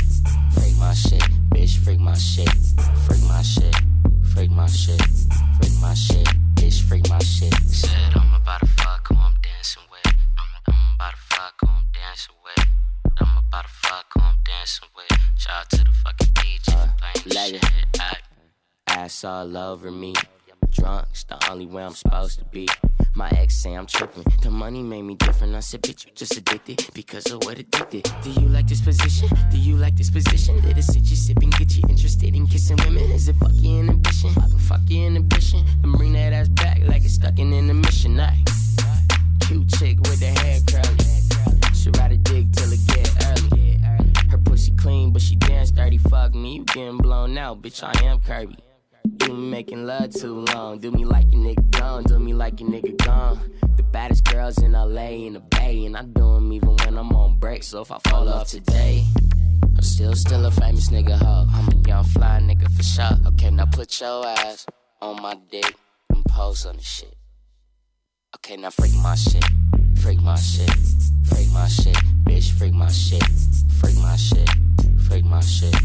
[0.52, 1.22] Freak my shit.
[1.54, 2.50] Bitch, freak my shit.
[3.06, 3.74] Freak my shit.
[4.34, 5.00] Freak my shit.
[5.56, 6.28] Freak my shit.
[6.54, 7.54] Bitch, freak my shit.
[7.64, 10.14] Said I'm about to fuck who I'm dancing with.
[10.36, 12.66] I'm, I'm about to fuck who I'm dancing with.
[13.22, 15.18] I'm about to fuck who I'm dancing with.
[15.38, 17.64] Shout out to the fucking beach uh, if you playing shit.
[18.00, 18.16] Ay.
[18.88, 20.12] Ass all over me.
[20.72, 22.66] Drunk, it's the only way I'm supposed to be.
[23.14, 24.24] My ex say I'm tripping.
[24.42, 25.54] The money made me different.
[25.54, 28.10] I said, bitch, you just addicted because of what addicted.
[28.22, 29.28] Do you like this position?
[29.50, 30.60] Do you like this position?
[30.62, 33.10] Did it sit you sipping, get you interested in kissing women?
[33.10, 34.30] Is it fuck your inhibition?
[34.68, 35.64] Fuck your inhibition.
[35.82, 38.16] And bring that ass back like it's stuck in intermission.
[38.16, 38.48] Night.
[39.40, 41.74] Cute chick with the hair curly.
[41.74, 43.78] She ride a dick till it get early.
[44.30, 45.98] Her pussy clean, but she dance dirty.
[45.98, 47.82] Fuck me, you getting blown out, bitch.
[47.82, 48.56] I am Kirby.
[49.20, 50.78] You making love too long.
[50.78, 53.38] Do me like a nigga gone, do me like a nigga gone.
[53.76, 57.12] The baddest girls in LA in the Bay, and I do 'em even when I'm
[57.12, 57.62] on break.
[57.62, 59.06] So if I fall off today,
[59.76, 61.46] I'm still, still a famous nigga, ho.
[61.52, 63.18] I'm a young fly nigga for sure.
[63.28, 64.66] Okay, now put your ass
[65.00, 65.74] on my dick
[66.10, 67.14] and pose on the shit.
[68.36, 69.44] Okay, now freak my shit.
[69.96, 70.70] Freak my shit.
[71.24, 71.96] Freak my shit.
[72.24, 73.24] Bitch, freak my shit.
[73.78, 74.48] Freak my shit.
[75.06, 75.76] Freak my shit.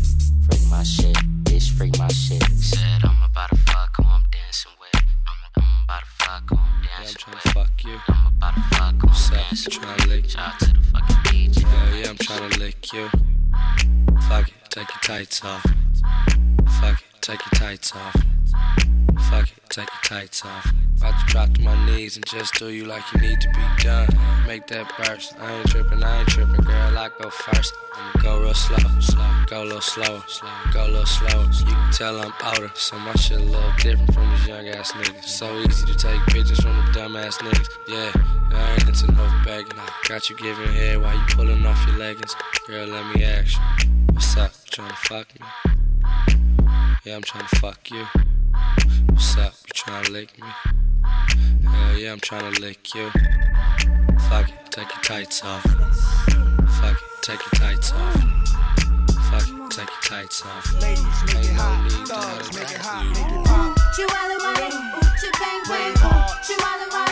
[0.46, 1.37] Freak my shit.
[1.48, 2.44] Bitch, freak my shit.
[2.44, 5.04] Said I'm about to fuck who I'm dancing with.
[5.28, 7.44] I'm, I'm about to fuck who I'm dancing I'm trying with.
[7.44, 8.00] to fuck you.
[8.08, 9.32] I'm about to fuck who I'm up?
[9.32, 10.32] dancing Trying to lick with.
[10.32, 11.58] Shout out to the fucking beach.
[11.64, 13.10] Hell yeah, I'm trying to lick you.
[14.28, 15.64] Fuck it, take your tights off.
[16.82, 18.16] Fuck it, take your tights off.
[19.30, 20.72] Fuck it, take your tights off.
[20.98, 23.84] About to drop to my knees and just do you like you need to be
[23.84, 24.08] done.
[24.48, 25.36] Make that burst.
[25.40, 26.98] I ain't tripping, I ain't tripping, girl.
[26.98, 27.74] I go first.
[27.96, 29.44] I'ma go real slow, slow.
[29.48, 30.50] Go a little slower, slow.
[30.74, 31.46] Go a little slower.
[31.60, 34.92] You can tell I'm older, so my shit a little different from these young ass
[34.94, 35.26] niggas.
[35.26, 37.70] So easy to take pictures from the dumb ass niggas.
[37.88, 38.12] Yeah,
[38.52, 39.80] I ain't into no begging.
[40.08, 42.36] Got you giving head while you pulling off your leggings.
[42.66, 43.90] Girl, let me ask you.
[44.14, 44.52] What's up?
[44.66, 45.46] You trying to fuck me?
[47.04, 48.06] Yeah, I'm trying to fuck you.
[49.10, 49.54] What's up?
[49.66, 50.48] You trying to lick me?
[51.68, 53.10] Hell yeah, I'm trying to lick you.
[54.30, 55.64] Fuck it, take your tights off.
[55.64, 58.16] Fuck it, take your tights off.
[59.30, 60.82] Fuck it, take your tights off.
[60.82, 61.84] Ladies, make it no hot.
[61.84, 62.86] need to Thugs, have make it that.
[62.86, 63.06] hot.
[63.08, 63.78] Make it pop.
[63.96, 67.07] Chihuahua Wally, ooh, chi bang bang, ooh, Chihuahua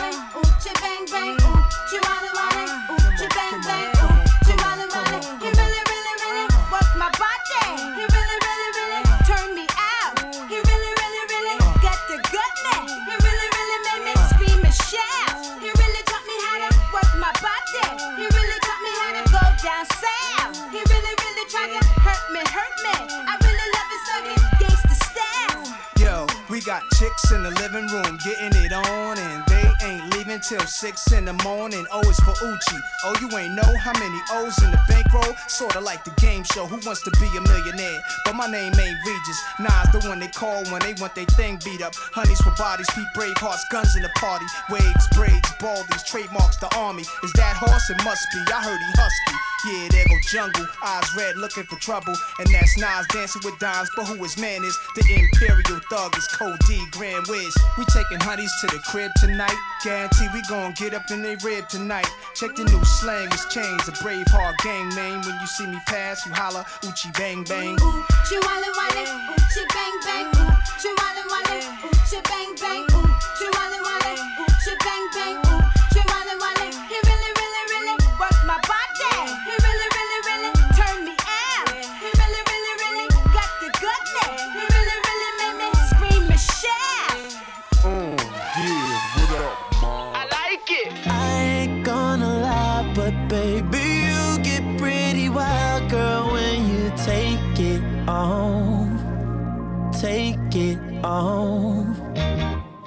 [26.66, 31.12] got chicks in the living room getting it on, and they ain't leaving till 6
[31.12, 31.86] in the morning.
[31.92, 32.80] Oh, o is for Oochie.
[33.04, 35.36] Oh, you ain't know how many O's in the bankroll?
[35.46, 38.00] Sorta like the game show, Who Wants to Be a Millionaire?
[38.24, 39.40] But my name ain't Regis.
[39.60, 41.94] Nas the one they call when they want their thing beat up.
[41.94, 44.46] Honeys for bodies, beat brave hearts, guns in the party.
[44.68, 47.02] Waves, braids, baldies, trademarks the army.
[47.22, 47.90] Is that horse?
[47.90, 48.42] It must be.
[48.50, 49.55] I heard he husky.
[49.64, 50.66] Yeah, there go jungle.
[50.82, 52.14] Eyes red, looking for trouble.
[52.38, 53.88] And that's Nas dancing with dimes.
[53.96, 54.78] But who his man is?
[54.94, 57.56] The Imperial Thug is Code D, Grand Wiz.
[57.78, 59.56] We taking honeys to the crib tonight.
[59.82, 62.08] Guarantee we gon' get up in they rib tonight.
[62.34, 63.88] Check the new slang, it's changed.
[63.88, 65.20] A brave heart gang name.
[65.22, 67.78] When you see me pass, you holla, Oochie bang bang.
[68.28, 70.52] She wale wale, ooh, she bang bang, ooh,
[70.84, 73.65] wale wale, ooh, she bang bang, ooh, ooh,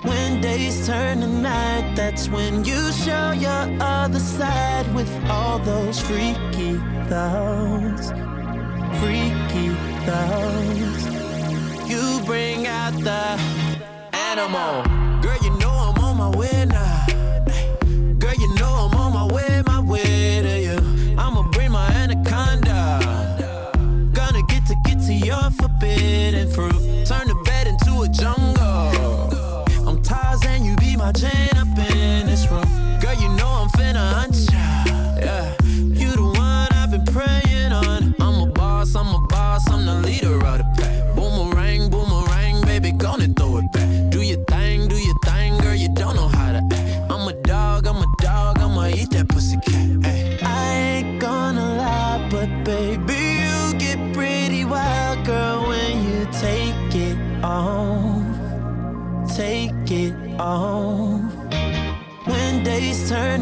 [0.01, 6.01] When days turn to night, that's when you show your other side with all those
[6.01, 6.75] freaky
[7.07, 8.11] thoughts.
[8.99, 9.69] Freaky
[10.05, 11.05] thoughts.
[11.89, 13.39] You bring out the
[14.11, 14.83] animal.
[15.21, 17.05] Girl, you know I'm on my way now.
[18.19, 21.15] Girl, you know I'm on my way, my way to you.
[21.17, 22.99] I'ma bring my anaconda.
[24.11, 26.88] Gonna get to get to your forbidden fruit.
[31.11, 31.58] Tarzan,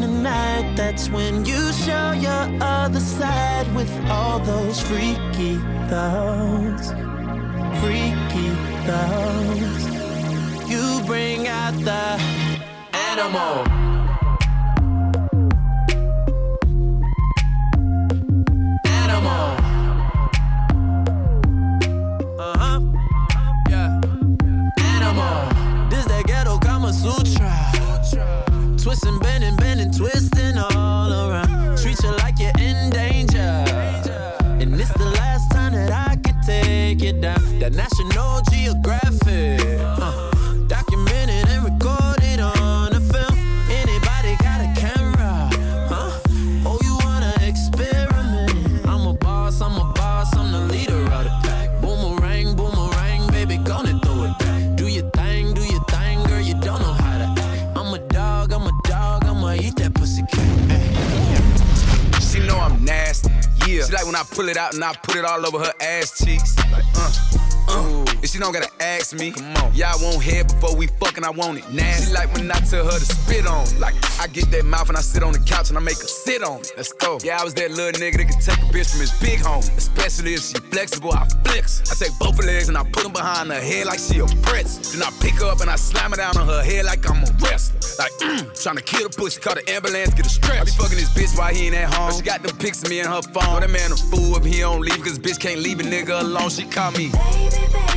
[0.01, 5.55] turn night, that's when you show your other side with all those freaky
[5.89, 6.89] thoughts.
[7.81, 8.49] Freaky
[8.85, 10.69] thoughts.
[10.69, 12.57] You bring out the.
[12.93, 13.76] Animal.
[64.47, 66.55] Pull it out and I put it all over her ass cheeks.
[66.71, 67.46] Like, uh.
[68.27, 69.31] And she don't gotta ask me.
[69.31, 69.71] Come on.
[69.73, 72.07] Yeah, I want head before we fucking, I want it nasty.
[72.07, 73.63] She like when I tell her to spit on.
[73.63, 73.79] it.
[73.79, 76.11] Like, I get that mouth and I sit on the couch and I make her
[76.11, 76.73] sit on it.
[76.75, 77.19] Let's go.
[77.23, 79.63] Yeah, I was that little nigga that could take a bitch from his big home.
[79.79, 81.89] Especially if she flexible, I flex.
[81.89, 84.25] I take both her legs and I put them behind her head like she a
[84.43, 84.83] pretzel.
[84.99, 87.23] Then I pick her up and I slam her down on her head like I'm
[87.23, 87.79] a wrestler.
[87.95, 90.59] Like, mm, trying to kill the pussy, call the ambulance, get a stretch.
[90.59, 92.09] I be fucking this bitch while he ain't at home.
[92.09, 93.61] But she got them pics of me in her phone.
[93.61, 96.49] That man a fool if he don't leave, cause bitch can't leave a nigga alone.
[96.49, 97.07] She call me.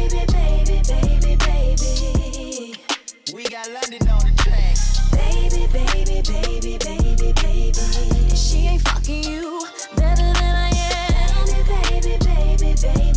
[0.00, 2.74] Baby, baby, baby, baby.
[3.34, 4.76] We got London on the track.
[5.12, 8.34] Baby, baby, baby, baby, baby.
[8.34, 9.62] She ain't fucking you
[9.96, 11.44] better than I am.
[11.44, 13.09] Baby, baby, baby, baby,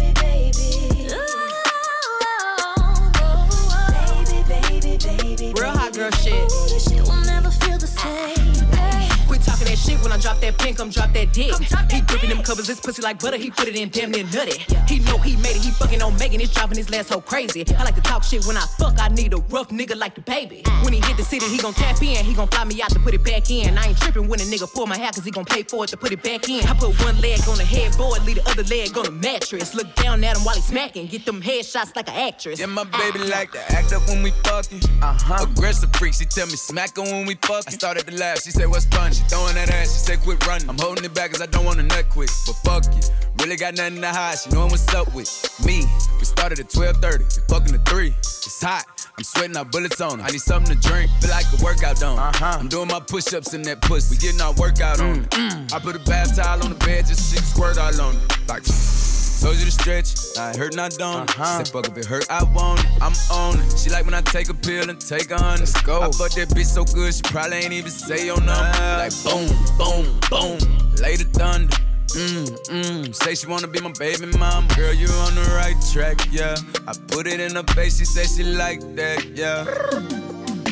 [9.93, 11.53] shit when I drop that pin, come drop that dick.
[11.91, 14.59] He gripping them covers, his pussy like butter, he put it in damn near nutty.
[14.87, 17.63] He know he made it, he fucking on Megan, it's driving his last so crazy.
[17.77, 20.21] I like to talk shit when I fuck, I need a rough nigga like the
[20.21, 20.63] baby.
[20.83, 22.99] When he hit the city, he gon' tap in, he gon' fly me out to
[22.99, 23.77] put it back in.
[23.77, 25.87] I ain't tripping when a nigga pull my hair, cause he gon' pay for it
[25.89, 26.65] to put it back in.
[26.67, 29.73] I put one leg on the headboard, leave the other leg on the mattress.
[29.75, 32.59] Look down at him while he smacking, get them headshots like an actress.
[32.59, 34.81] Yeah, my baby like to act up when we fucking.
[35.01, 35.43] Uh-huh.
[35.43, 37.63] Aggressive freak, she tell me smack her when we fucking.
[37.67, 39.11] I started to laugh, she said, what's fun?
[39.11, 40.69] She throwing that ass, she said, quit running.
[40.69, 42.29] I'm holding it back cause I don't wanna nut quick.
[42.45, 45.29] But fuck it, really got nothing to hide, she knowin' what's up with
[45.65, 45.86] me.
[46.19, 48.07] We started at 12.30, we fucking at 3.
[48.07, 48.86] It's hot,
[49.17, 50.25] I'm sweating out bullets on her.
[50.25, 52.17] I need something to drink, feel like a workout on.
[52.19, 52.57] Uh-huh.
[52.59, 54.15] I'm doing my push-ups in that pussy.
[54.15, 55.27] We getting our workout on.
[55.31, 55.73] it.
[55.73, 58.49] I put a bath towel on the bed, just shit squirt all on it.
[58.49, 59.12] Like.
[59.43, 61.29] Told you to stretch, I hurt not don't.
[61.29, 61.59] Uh-huh.
[61.59, 62.85] She said fuck if it hurt, I want it.
[63.01, 63.77] I'm on it.
[63.77, 65.67] She like when I take a pill and take a hundred.
[65.67, 65.99] Let's go.
[65.99, 68.79] I fuck that bitch so good, she probably ain't even say your number.
[68.79, 70.59] Like boom, boom, boom,
[70.95, 71.75] lay the thunder.
[72.15, 74.65] Mm, mm, say she wanna be my baby mama.
[74.77, 76.55] Girl, you on the right track, yeah.
[76.87, 79.65] I put it in her face, she said she like that, yeah.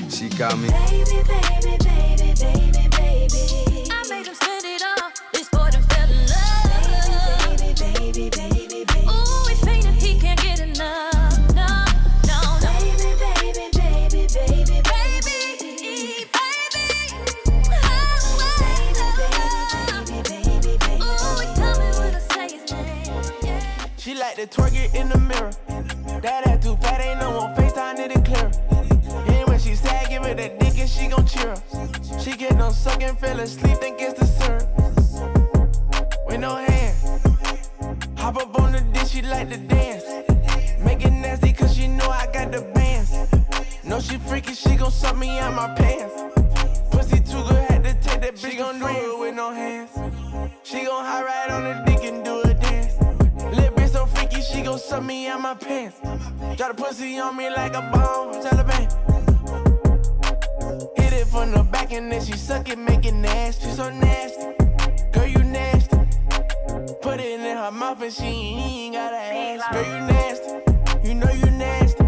[0.07, 0.69] She got me.
[0.69, 3.91] Baby, baby, baby, baby, baby.
[3.91, 4.35] I made him
[24.47, 25.51] to twerk it in the mirror.
[26.21, 28.51] That ass too fat, ain't no more FaceTime, it is clear.
[29.27, 32.19] And when she sad, give her that dick and she gon' cheer her.
[32.19, 34.67] She get no sucking, fell asleep, think it's the syrup.
[36.25, 36.95] With no hand.
[38.17, 40.05] Hop up on the dish, she like to dance.
[40.83, 43.11] Make it nasty, cause she know I got the bands.
[43.83, 46.15] No, she freaky, she gon' suck me out my pants.
[46.89, 48.49] Pussy too good, had to take that bitch.
[48.49, 49.91] She gon' do it with no hands.
[50.63, 52.30] She gon' high ride on the dick and do
[54.61, 55.99] she gon' suck me out my pants.
[56.55, 58.87] Drop the pussy on me like a bomb, Taliban.
[60.97, 63.71] Hit it from the back and then she suck it, make it nasty.
[63.71, 64.53] So nasty,
[65.13, 65.97] girl you nasty.
[67.01, 69.71] Put it in her mouth and she ain't gotta ask.
[69.71, 72.05] Girl you nasty, you know you nasty.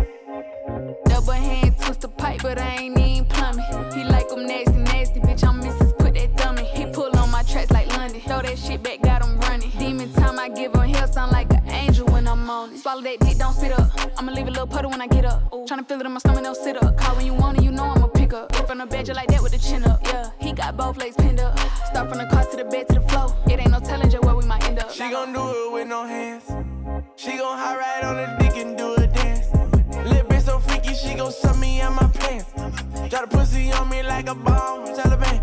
[1.06, 3.66] Double hand twist the pipe, but I ain't even plumbing.
[3.94, 5.44] He like I'm nasty, nasty, bitch.
[5.44, 5.98] I'm Mrs.
[5.98, 6.66] Put that in.
[6.66, 8.22] He pull on my tracks like London.
[8.22, 9.72] Throw that shit back, got him running.
[9.80, 12.13] Demon time, I give him hell, sound like an angel
[12.54, 12.78] on.
[12.78, 13.90] Swallow that dick, don't spit up.
[14.18, 15.52] I'ma leave a little puddle when I get up.
[15.68, 16.98] Tryna feel it in my stomach, no sit up.
[16.98, 18.56] Call when you want it, you know I'ma pick up.
[18.68, 20.00] From the bed, just like that with the chin up.
[20.06, 21.58] Yeah, he got both legs pinned up.
[21.90, 23.36] Start from the car to the bed to the floor.
[23.48, 24.92] It ain't no telling just where we might end up.
[24.92, 26.46] She gon' do it with no hands.
[27.16, 29.48] She gon' high ride on the dick and do a dance.
[30.08, 32.52] Little bitch so freaky, she gon' suck me out my pants.
[33.10, 35.40] Drop the pussy on me like a bomb, Taliban.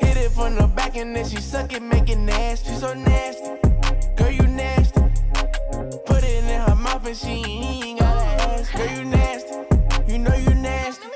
[0.00, 2.70] Hit it from the back and then she suck it, make it nasty.
[2.70, 3.50] She so nasty,
[7.04, 8.72] in and she ain't gotta ask.
[8.74, 11.06] Girl you nasty, you know you nasty.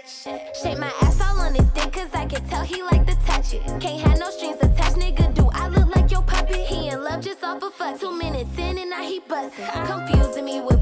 [0.62, 3.54] Shake my ass all on his dick, cause I can tell he like to touch
[3.54, 3.62] it.
[3.80, 5.34] Can't have no strings attached, nigga.
[5.34, 6.56] Do I look like your puppet?
[6.56, 7.98] He in love just off a fuck.
[8.00, 9.86] Two minutes in and now he bustin'.
[9.86, 10.77] Confusing me with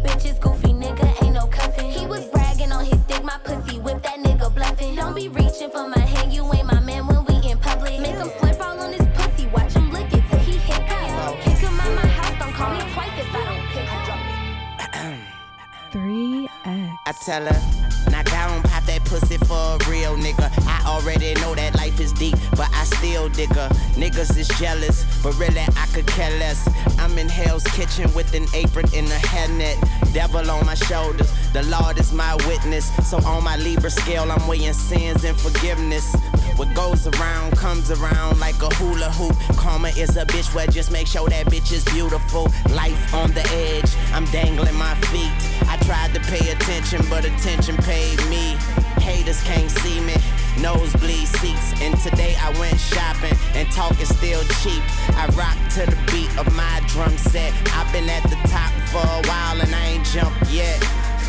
[17.27, 20.49] tell her, now down, pop that pussy for a real nigga.
[20.65, 23.69] I already know that life is deep, but I still dig her.
[23.99, 26.69] Niggas is jealous, but really I could care less.
[27.01, 29.77] I'm in Hell's Kitchen with an apron and a hairnet.
[30.15, 32.95] Devil on my shoulders, the Lord is my witness.
[33.11, 36.15] So on my Libra scale, I'm weighing sins and forgiveness.
[36.55, 39.37] What goes around comes around like a hula hoop.
[39.57, 42.45] Karma is a bitch where just make sure that bitch is beautiful.
[42.71, 45.56] Life on the edge, I'm dangling my feet.
[45.77, 48.57] I tried to pay attention, but attention paid me.
[49.03, 50.15] Haters can't see me.
[50.59, 54.83] Nosebleed seats, and today I went shopping, and talk is still cheap.
[55.17, 57.53] I rock to the beat of my drum set.
[57.75, 60.81] I've been at the top for a while, and I ain't jumped yet.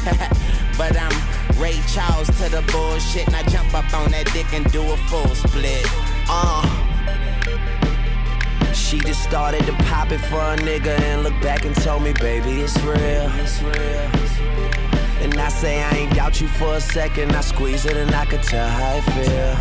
[0.78, 4.64] but I'm Ray Charles to the bullshit, and I jump up on that dick and
[4.72, 5.86] do a full split.
[6.30, 6.87] Uh.
[8.88, 12.14] She just started to pop it for a nigga and look back and told me,
[12.14, 13.30] baby, it's real.
[13.36, 14.10] It's real.
[15.20, 17.36] And I say I ain't doubt you for a second.
[17.36, 19.56] I squeeze it and I could tell how I feel.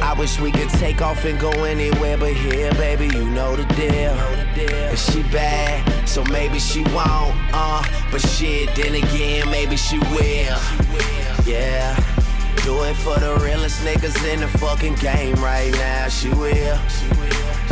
[0.00, 3.06] I wish we could take off and go anywhere but here, baby.
[3.06, 4.14] You know the deal.
[4.88, 7.34] And she bad, so maybe she won't.
[7.52, 10.60] Uh, but shit, then again, maybe she will.
[11.44, 12.07] Yeah.
[12.64, 16.08] Do it for the realest niggas in the fucking game right now.
[16.08, 16.78] She will.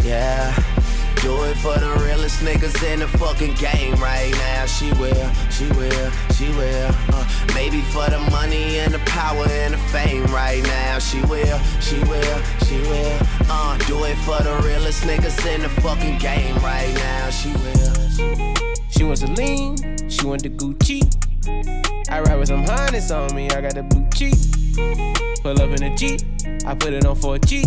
[0.05, 0.55] Yeah.
[1.23, 4.67] Do it for the realest niggas in the fucking game right now.
[4.67, 6.91] She will, she will, she will.
[7.13, 10.99] Uh, maybe for the money and the power and the fame right now.
[10.99, 13.19] She will, she will, she will.
[13.51, 17.31] Uh, do it for the realest niggas in the fucking game right now.
[17.31, 18.77] She will.
[18.91, 19.77] She wants to lean,
[20.09, 21.26] she want the Gucci.
[22.09, 24.35] I ride with some harness on me, I got the blue cheek.
[25.43, 26.21] Pull up in a Jeep,
[26.67, 27.65] I put it on for a G.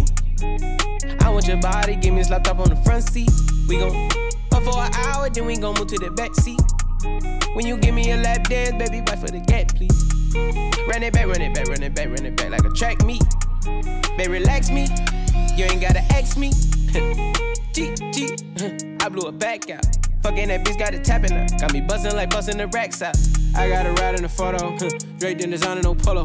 [1.21, 3.29] I want your body, give me a slap top on the front seat.
[3.67, 4.09] We gon'
[4.49, 6.61] fuck for an hour, then we gon' move to the back seat.
[7.53, 9.97] When you give me a lap dance, baby, wait for the gap, please.
[10.87, 13.03] Run it back, run it back, run it back, run it back like a track
[13.05, 13.23] meet.
[14.17, 14.87] Baby, relax me.
[15.55, 16.51] You ain't gotta ask me.
[17.73, 18.35] G, G,
[18.99, 19.85] I blew a back out.
[20.23, 21.47] Fucking that bitch got it tapping her.
[21.59, 23.15] Got me buzzing like busting the racks out.
[23.55, 24.77] I got a ride in the photo.
[25.17, 26.23] Draped in designer, no polo.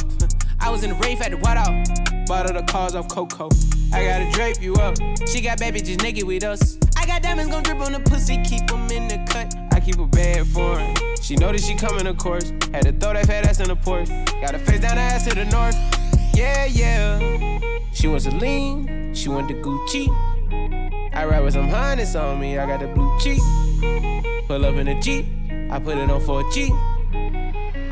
[0.60, 2.26] I was in the rave at the white out.
[2.26, 3.48] Bought her the cars off Coco.
[3.92, 4.96] I gotta drape you up.
[5.28, 6.78] She got baby just naked with us.
[6.96, 9.54] I got diamonds gon' drip on the pussy, keep them in the cut.
[9.72, 10.94] I keep a bad for her.
[11.20, 12.50] She know that she coming, of course.
[12.72, 14.08] Had to throw that fat ass in the porch.
[14.08, 15.76] Got her face down, her ass to the north.
[16.34, 17.60] Yeah, yeah.
[17.92, 20.08] She wants a lean, she want the Gucci.
[21.14, 23.40] I ride with some harness on me, I got the blue cheek.
[24.48, 25.26] Pull up in a Jeep,
[25.70, 26.72] I put it on for a G.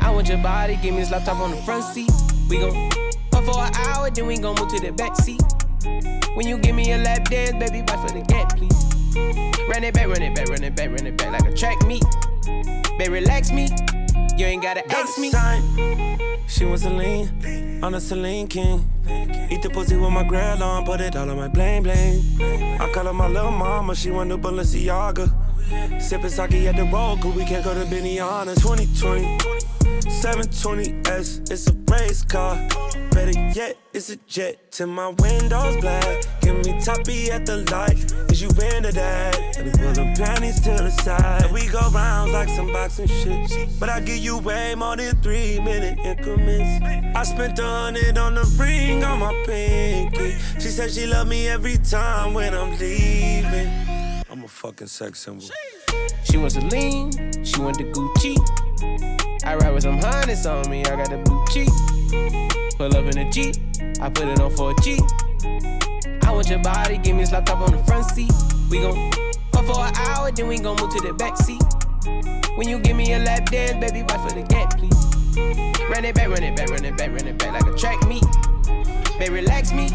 [0.03, 2.11] I want your body, give me this laptop on the front seat.
[2.49, 2.91] We gon'
[3.31, 5.41] fuck for an hour, then we gon' move to the back seat.
[6.35, 8.73] When you give me a lap dance, baby, wait for the gap, please.
[9.69, 11.85] Run it back, run it back, run it back, run it back like a track
[11.85, 12.03] meet.
[12.97, 13.69] Baby, relax me.
[14.37, 15.31] You ain't gotta ask me.
[16.47, 18.89] She wants to lean on a Celine King.
[19.49, 22.23] Eat the pussy with my grill on, put it all on my bling bling.
[22.79, 25.31] I call her my little mama, she want to Balenciaga.
[26.01, 28.55] Sipping sake at the road, cause we can't go to Benihana.
[28.55, 29.37] 2020,
[30.21, 32.55] 720S, it's a race car.
[33.11, 36.23] Better yet, it's a jet till my windows black.
[36.41, 39.57] Give me toppy at the light, is you into that?
[39.57, 41.43] And we pull them panties to the side.
[41.43, 43.69] And we go rounds like some boxing shit.
[43.79, 46.85] But I give you way more than three minute increments.
[47.17, 50.35] I spent a hundred on the ring on my pinky.
[50.59, 53.67] She said she love me every time when I'm leaving.
[54.29, 55.45] I'm a fucking sex symbol.
[56.23, 57.11] She wants a lean,
[57.43, 58.62] she want the Gucci.
[59.45, 61.69] I ride with some harness on me, I got the blue cheek.
[62.77, 63.55] Pull up in a Jeep,
[64.01, 64.99] I put it on for a G.
[66.23, 68.31] I want your body, give me this laptop on the front seat.
[68.69, 69.11] We gon'
[69.51, 71.61] fuck for an hour, then we gon' move to the back seat.
[72.55, 74.93] When you give me a lap dance, baby, wait for the gap, please.
[75.89, 78.07] Run it back, run it back, run it back, run it back like a track
[78.07, 78.23] meet.
[79.19, 79.89] Baby, relax me.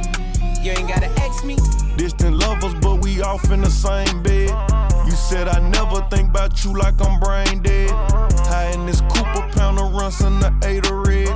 [0.62, 1.56] You ain't gotta ask me.
[1.96, 4.50] Distant lovers, but we off in the same bed.
[5.18, 7.90] Said I never think about you like I'm brain dead.
[7.90, 11.28] High in this Cooper pound of runs in the eight of red.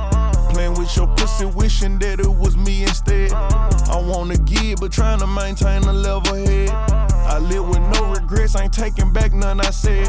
[0.51, 3.31] Playing with your pussy, wishing that it was me instead.
[3.33, 6.69] I wanna give, but trying to maintain a level head.
[6.71, 10.07] I live with no regrets, ain't taking back none I said.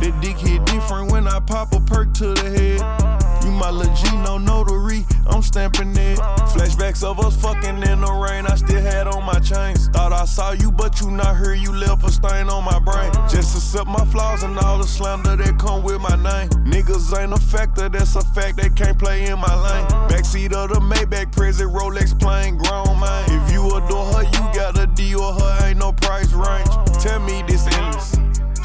[0.00, 3.44] That dick hit different when I pop a perk to the head.
[3.44, 6.18] You my legit, no notary, I'm stamping it.
[6.54, 9.88] Flashbacks of us fucking in the rain, I still had on my chains.
[9.88, 13.10] Thought I saw you, but you not here, you left a stain on my brain.
[13.28, 16.48] Just accept my flaws and all the slander that come with my name.
[16.64, 19.86] Niggas ain't a factor, that's a fact, they can't play in my lane.
[20.08, 23.24] Backseat of the Maybach, present Rolex playing grown man.
[23.30, 26.68] If you adore her, you got a deal her, ain't no price range.
[27.02, 28.16] Tell me this endless.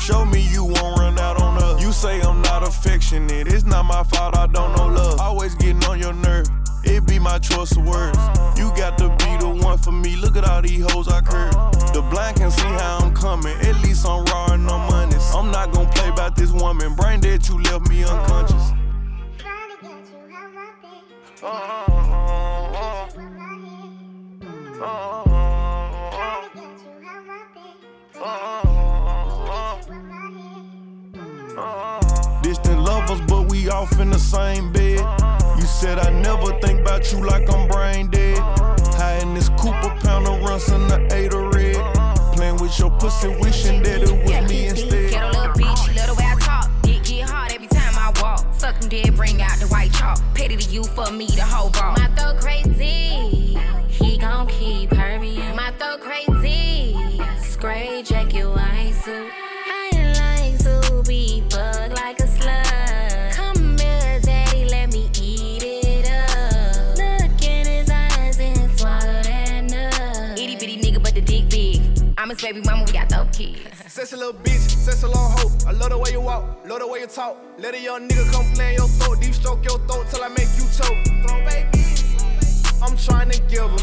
[0.03, 1.81] Show me you won't run out on us.
[1.81, 3.47] You say I'm not affectionate.
[3.47, 5.17] It's not my fault, I don't know love.
[5.21, 6.45] Always getting on your nerve.
[6.83, 8.17] It be my choice of words.
[8.57, 10.17] You got to be the one for me.
[10.17, 11.53] Look at all these hoes I curve.
[11.93, 13.55] The blind can see how I'm coming.
[13.61, 15.33] At least I'm raw and I'm honest.
[15.33, 16.95] I'm not gonna play about this woman.
[16.95, 18.73] Brain dead, you left me unconscious.
[28.13, 28.72] Distant
[33.73, 34.99] off in the same bed.
[35.57, 38.37] You said I never think about you like I'm brain dead.
[38.37, 41.81] High in this Cooper pound of runs in the eight of red.
[42.35, 45.09] Playing with your pussy, wishing that it was me instead.
[45.09, 46.71] Get a little bitch, love the way I talk.
[46.83, 48.45] Dick get hard every time I walk.
[48.53, 50.19] Suck him dead, bring out the white chalk.
[50.35, 51.95] Petty to you for me, the whole raw.
[51.97, 53.57] My throat crazy,
[53.89, 55.55] he gon' keep hurting.
[55.55, 56.95] My throat crazy,
[57.41, 59.42] spray jacket, white suit.
[72.53, 73.61] Baby mama, we got dope kids.
[73.87, 75.51] Sexy little bitch, sexy long hoe.
[75.67, 77.37] I love the way you walk, love the way you talk.
[77.57, 80.29] Let a young nigga come play in your throat, deep stroke your throat till I
[80.29, 80.97] make you choke.
[81.25, 81.83] Throw baby.
[82.81, 83.77] I'm trying to give him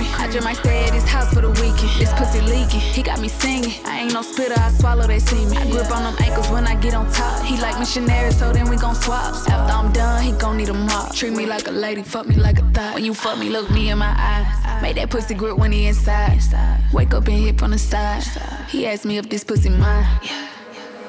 [0.00, 0.06] me.
[0.14, 1.92] I just might stay at his house for the weekend.
[2.00, 3.74] This pussy leaking, he got me singing.
[3.84, 5.56] I ain't no spitter, I swallow they see me.
[5.56, 7.44] I grip on them ankles when I get on top.
[7.44, 9.34] He like missionary, so then we gon' swap.
[9.34, 11.14] After I'm done, he gon' need a mop.
[11.14, 12.94] Treat me like a lady, fuck me like a thot.
[12.94, 14.82] When you fuck me, look me in my eyes.
[14.82, 16.40] Make that pussy grip when he inside.
[16.92, 18.22] Wake up and hit from the side.
[18.68, 20.06] He asked me if this pussy mine.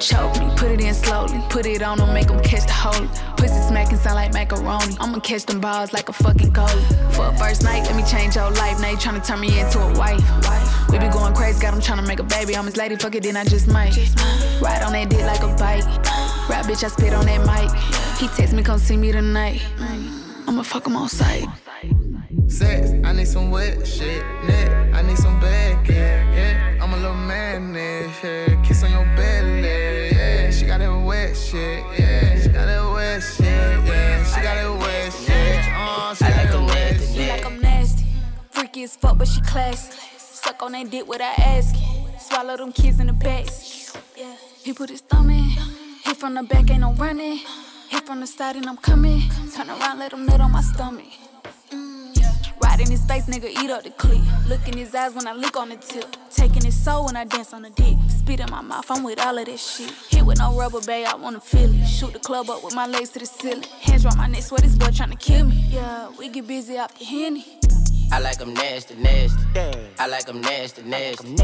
[0.02, 1.40] Choke me, put it in slowly.
[1.50, 3.08] Put it on them, make them catch the holy.
[3.38, 4.98] Pussy smacking sound like macaroni.
[5.00, 7.14] I'ma catch them balls like a fucking goalie.
[7.14, 8.82] For a first night, let me change your life.
[8.82, 10.20] Now you tryna turn me into a wife.
[10.90, 12.58] We be going crazy, got him tryna make a baby.
[12.58, 13.96] I'm his lady, fuck it, then I just might.
[14.60, 15.86] Ride on that dick like a bike.
[16.50, 18.20] Rap bitch, I spit on that mic.
[18.20, 19.62] He text me, come see me tonight.
[20.48, 21.46] I'ma fuck him on sight.
[22.48, 24.26] Sex, I need some wet shit.
[24.48, 26.84] Neck, I need some back, yeah, yeah.
[26.84, 28.61] I'm a little man, yeah.
[31.52, 32.40] Shit, yeah.
[32.42, 34.24] She got that wet shit, yeah.
[34.24, 35.66] She got that wet shit.
[35.76, 37.10] Oh, she got that wet shit.
[37.10, 37.30] She shit.
[37.30, 38.06] like I'm nasty.
[38.52, 39.92] Freaky as fuck, but she classy.
[40.18, 42.08] Suck on that dick without asking.
[42.20, 43.48] Swallow them kids in the back.
[44.64, 45.50] He put his thumb in.
[46.04, 47.40] Hit from the back, ain't no running.
[47.90, 49.22] Hit from the side, and I'm coming.
[49.54, 51.06] Turn around, let him nut on my stomach.
[52.82, 52.88] Yeah.
[52.88, 54.22] Right in his face, nigga, eat up the clip.
[54.48, 56.16] Look in his eyes when I look on the tip.
[56.32, 57.96] Taking his soul when I dance on the dick.
[58.10, 59.92] Spit in my mouth, I'm with all of that shit.
[60.10, 61.86] Hit with no rubber, babe, I wanna feel it.
[61.86, 63.64] Shoot the club up with my legs to the ceiling.
[63.82, 65.66] Hands round my neck, swear this boy tryna kill me.
[65.70, 67.46] Yeah, we get busy off the henny.
[68.12, 69.42] I like them nasty, nasty.
[70.00, 71.36] I like them nasty, nasty.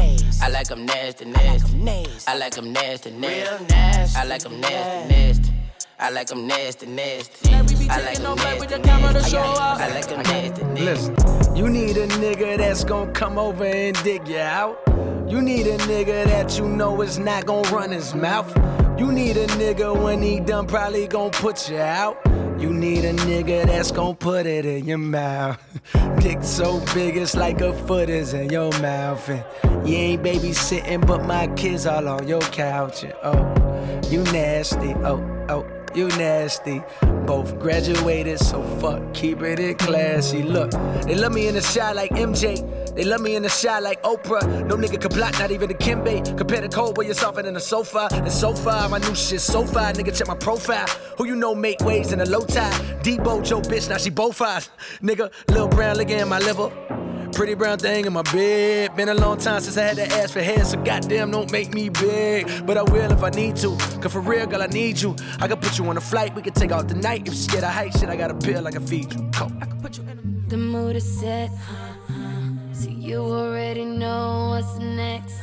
[0.42, 2.22] I like them nasty, nasty.
[2.26, 3.74] I like them nasty, nasty.
[4.16, 5.57] I like them nasty, nasty.
[6.00, 7.52] I like them nasty, nasty.
[7.52, 9.36] I like them nasty, nasty.
[9.36, 10.84] I like them nasty, nasty.
[10.84, 14.80] Listen, you need a nigga that's gonna come over and dig you out.
[15.28, 18.48] You need a nigga that you know is not gonna run his mouth.
[18.96, 22.16] You need a nigga when he done probably gonna put you out.
[22.60, 25.58] You need a nigga that's gonna put it in your mouth.
[26.20, 29.28] Dick so big it's like a foot is in your mouth.
[29.28, 33.02] And you ain't babysitting, but my kids all on your couch.
[33.02, 34.94] And oh, you nasty.
[35.02, 36.82] Oh, oh, you nasty.
[37.26, 40.42] Both graduated, so fuck, keep it in classy.
[40.42, 40.70] Look,
[41.02, 42.94] they love me in the shot like MJ.
[42.94, 44.66] They love me in the shot like Oprah.
[44.66, 46.36] No nigga can block, not even the Kimbe.
[46.36, 48.08] Compare the cold boy, you're softer than a sofa.
[48.12, 49.92] And so far, my new shit so far.
[49.92, 50.86] Nigga, check my profile.
[51.16, 52.72] Who you know make waves in a low tide?
[53.02, 54.68] Debo, Joe, bitch, now she both five.
[55.02, 56.70] Nigga, Lil Brown licking in my liver.
[57.32, 58.96] Pretty brown thing in my bed.
[58.96, 61.72] Been a long time since I had to ask for head, so goddamn don't make
[61.72, 62.66] me big.
[62.66, 63.76] But I will if I need to.
[64.00, 65.14] Cause for real, girl, I need you.
[65.40, 67.22] I can put you on a flight, we can take off the night.
[67.26, 69.30] If you scared of height, shit, I got a pill I can feed you.
[69.38, 69.50] Go.
[70.48, 71.50] The mood is set.
[72.72, 75.40] So you already know what's next.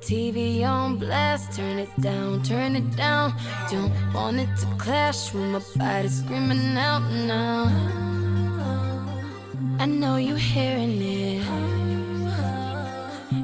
[0.00, 3.34] TV on blast, turn it down, turn it down.
[3.70, 8.21] Don't want it to clash with my body screaming out now.
[9.82, 11.42] I know you hearing it.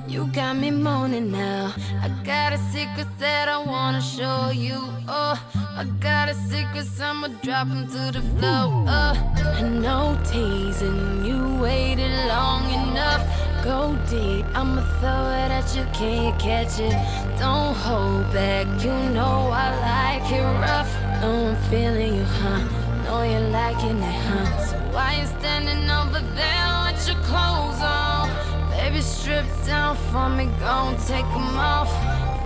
[0.07, 1.75] You got me moaning now.
[2.01, 4.79] I got a secret that I wanna show you.
[5.09, 5.37] Oh,
[5.77, 8.85] I got a secret, so I'ma drop 'em to the floor.
[8.87, 9.15] Oh,
[9.59, 13.23] I teasing you waited long enough.
[13.65, 16.97] Go deep, I'ma throw it at you, can you catch it?
[17.41, 20.93] Don't hold back, you know I like it rough.
[21.21, 22.88] Know I'm feeling you, huh?
[23.09, 24.67] Know you're liking it, huh?
[24.67, 28.29] So why you standing over there with your clothes on?
[28.69, 31.91] Baby, strip down for me, gon' take 'em off.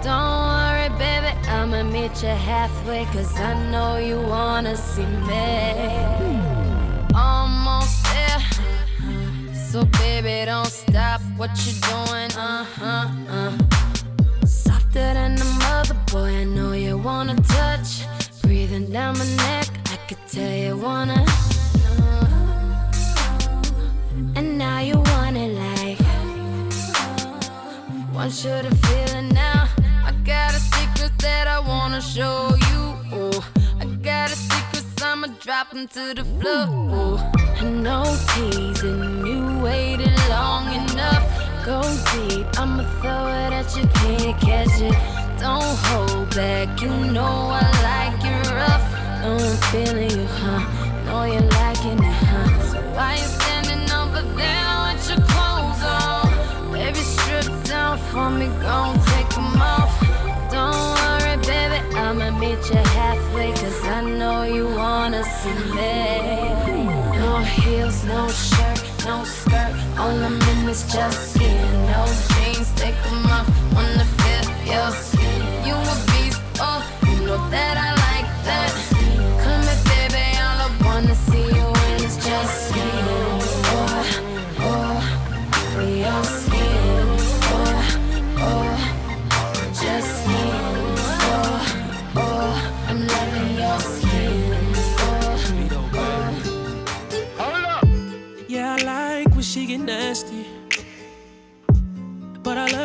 [0.05, 5.49] Don't worry, baby, I'ma meet you halfway, cause I know you wanna see me.
[7.13, 8.43] Almost there.
[9.69, 13.53] So, baby, don't stop what you're doing, uh huh, uh.
[14.47, 18.07] Softer than a mother, boy, I know you wanna touch.
[18.43, 19.69] Breathing down my neck,
[20.15, 21.25] could tell you wanna.
[24.37, 26.01] And now you want it like.
[28.13, 29.69] Want you to feel it now.
[30.05, 32.81] I got a secret that I wanna show you.
[33.13, 33.41] Oh,
[33.81, 37.19] I got a secret, I'ma drop 'em to the floor.
[37.61, 41.27] I know teasing you waited long enough.
[41.65, 41.81] Go
[42.13, 44.97] deep, I'ma throw it at you, can't catch it.
[45.39, 49.02] Don't hold back, you know I like you rough.
[49.23, 50.61] Know I'm feeling you, huh?
[51.07, 52.63] Know you're liking it, huh?
[52.71, 56.73] So why you standing over there with your clothes on?
[56.73, 59.95] Baby, strip down for me, gon' take 'em off.
[60.51, 66.03] Don't worry, baby, I'ma meet you halfway, cause I know you wanna see me.
[67.23, 71.63] No heels, no shirt, no skirt, all I'm in is just skin.
[71.93, 72.03] No
[72.33, 75.41] jeans, take 'em off, wanna feel your skin.
[75.65, 78.92] You a beast, oh, you know that I like that.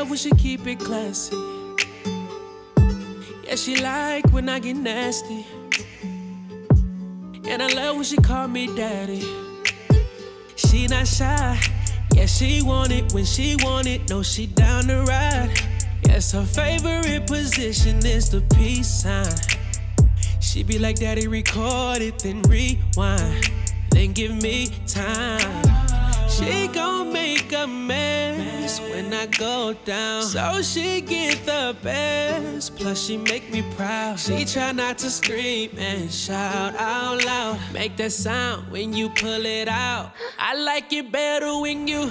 [0.08, 1.36] Love when she keep it classy.
[3.44, 5.46] Yeah, she like when I get nasty.
[7.50, 9.24] And I love when she call me daddy.
[10.56, 11.60] She not shy.
[12.14, 14.10] Yeah, she want it when she want it.
[14.10, 15.52] No, she down to ride.
[16.06, 19.28] Yes, her favorite position is the peace sign.
[20.40, 23.52] She be like, Daddy, record it, then rewind.
[23.92, 25.87] Then give me time.
[26.38, 30.22] She gon' make a mess when I go down.
[30.22, 32.76] So she get the best.
[32.76, 34.20] Plus she make me proud.
[34.20, 37.60] She try not to scream and shout out loud.
[37.74, 40.12] Make that sound when you pull it out.
[40.38, 42.08] I like it better when you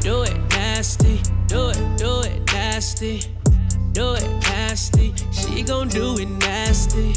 [0.00, 1.20] do it nasty.
[1.46, 3.22] Do it, do it nasty.
[3.92, 5.14] Do it nasty.
[5.30, 7.12] She gon' do it nasty.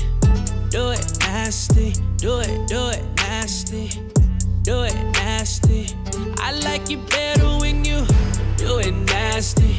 [0.70, 1.93] Do it nasty.
[2.18, 3.89] Do it, do it nasty
[4.64, 5.88] do it nasty.
[6.43, 8.05] I like it better when you
[8.57, 9.77] do it nasty.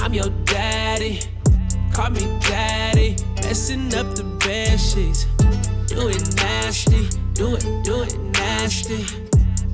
[0.00, 1.20] I'm your daddy,
[1.92, 3.16] call me daddy.
[3.42, 5.26] Messing up the bed sheets.
[5.86, 9.04] Do it nasty, do it, do it nasty,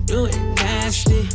[0.04, 1.28] do it nasty.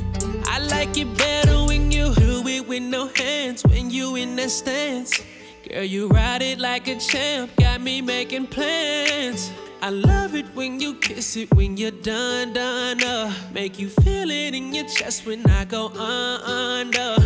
[0.45, 4.51] I like it better when you do it with no hands, when you in that
[4.51, 5.23] stance.
[5.69, 9.51] Girl, you ride it like a champ, got me making plans.
[9.81, 13.03] I love it when you kiss it when you're done, done.
[13.03, 13.33] Uh.
[13.53, 17.17] Make you feel it in your chest when I go under.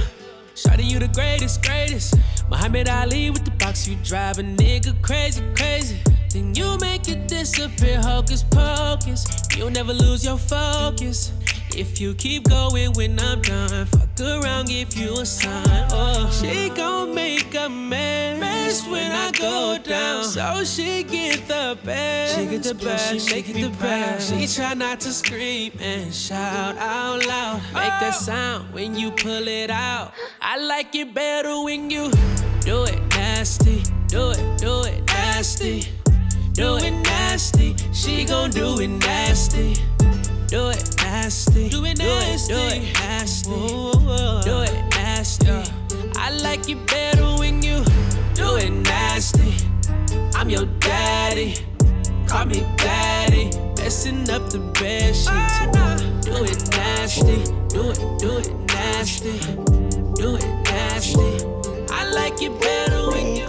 [0.56, 2.16] Shawty, you the greatest, greatest.
[2.50, 5.98] Muhammad Ali with the box, you drive a nigga crazy, crazy.
[6.34, 9.26] Then you make it disappear, hocus pocus.
[9.56, 11.32] You'll never lose your focus.
[11.76, 15.88] If you keep going when I'm done, fuck around, give you a sign.
[15.92, 17.70] Oh, she gon' make a
[18.88, 20.24] when I go down.
[20.24, 22.38] So she get the best.
[22.38, 24.34] She get the best, she get the best.
[24.34, 27.62] She try not to scream and shout out loud.
[27.74, 28.24] Make that oh.
[28.24, 30.14] sound when you pull it out.
[30.42, 32.12] I like it better when you
[32.62, 33.82] do it nasty.
[34.08, 35.88] Do it, do it nasty.
[36.54, 37.76] Do it nasty.
[37.92, 39.76] She gon' do it nasty
[40.50, 41.70] do it nasty.
[41.70, 42.54] Do it nasty.
[42.54, 43.50] Do it, nasty.
[43.50, 45.48] Do it nasty.
[46.16, 47.84] I like it better when you
[48.50, 49.54] do it nasty.
[50.36, 51.56] I'm your daddy.
[52.28, 53.52] Call me daddy.
[53.78, 55.30] Messing up the bed sheets.
[55.30, 57.44] Ah, do it nasty.
[57.70, 59.40] Do it, do it nasty.
[60.16, 61.32] Do it nasty.
[61.92, 63.48] I like it better when you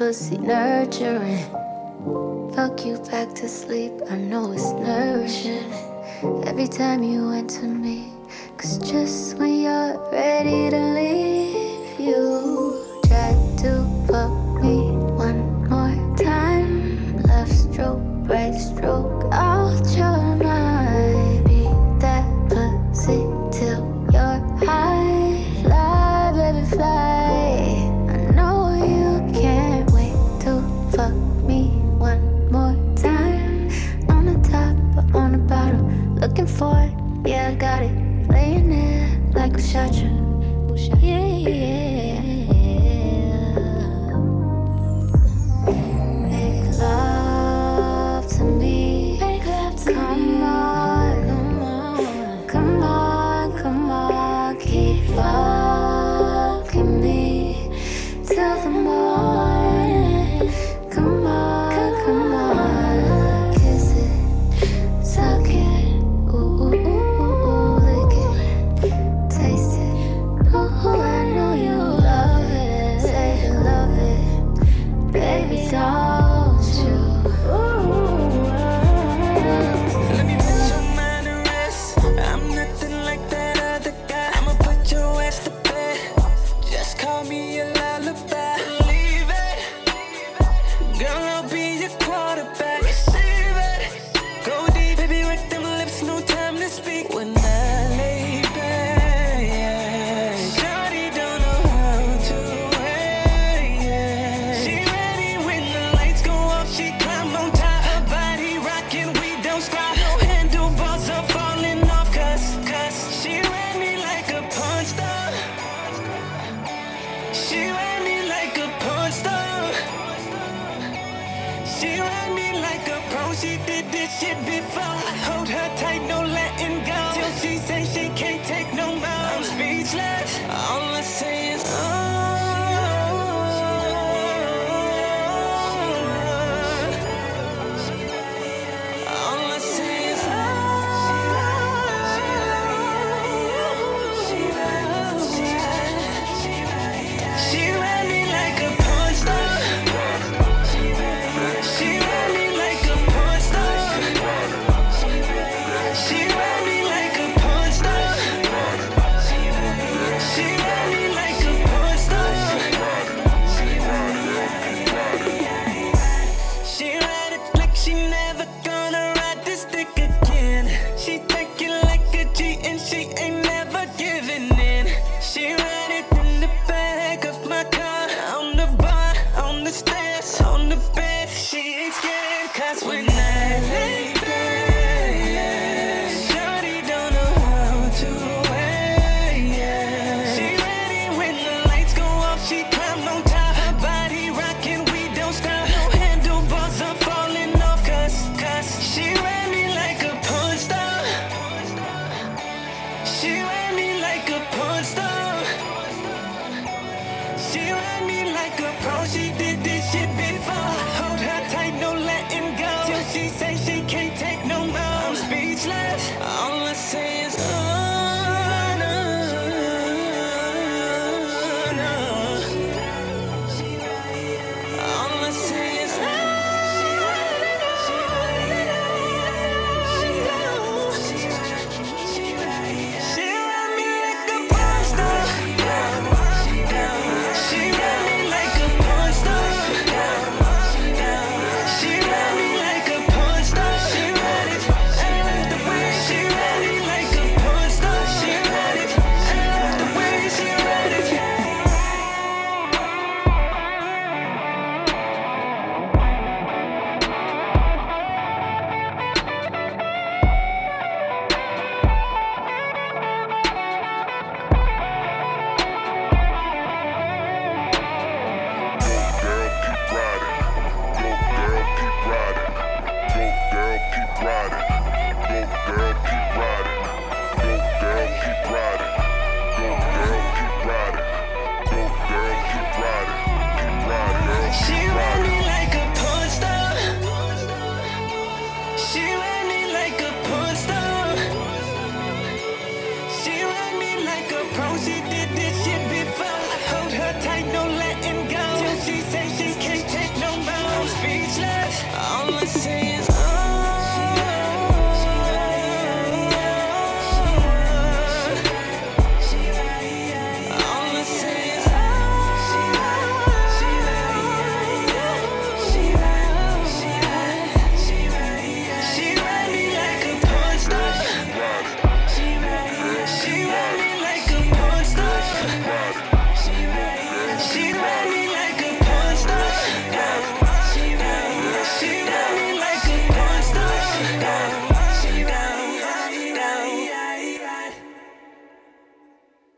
[0.00, 1.44] pussy nurturing.
[2.54, 3.92] Fuck you back to sleep.
[4.08, 5.70] I know it's nourishing.
[6.46, 8.14] Every time you went to me,
[8.56, 14.32] cause just when you're ready to leave, you tried to fuck
[14.62, 14.90] me
[15.20, 17.22] one more time.
[17.24, 21.44] Left stroke, right stroke, out your mind.
[21.44, 23.20] Beat that pussy
[23.52, 25.44] till you're high.
[25.62, 27.92] Fly, baby, fly.
[28.08, 30.62] I know you can't wait to
[30.96, 31.12] fuck
[31.44, 31.68] me
[31.98, 33.68] one more time.
[34.08, 37.28] On the top or on the bottom, looking for it.
[37.28, 37.92] Yeah, I got it.
[38.30, 39.90] Laying there like a shot.
[40.88, 41.99] Yeah, yeah,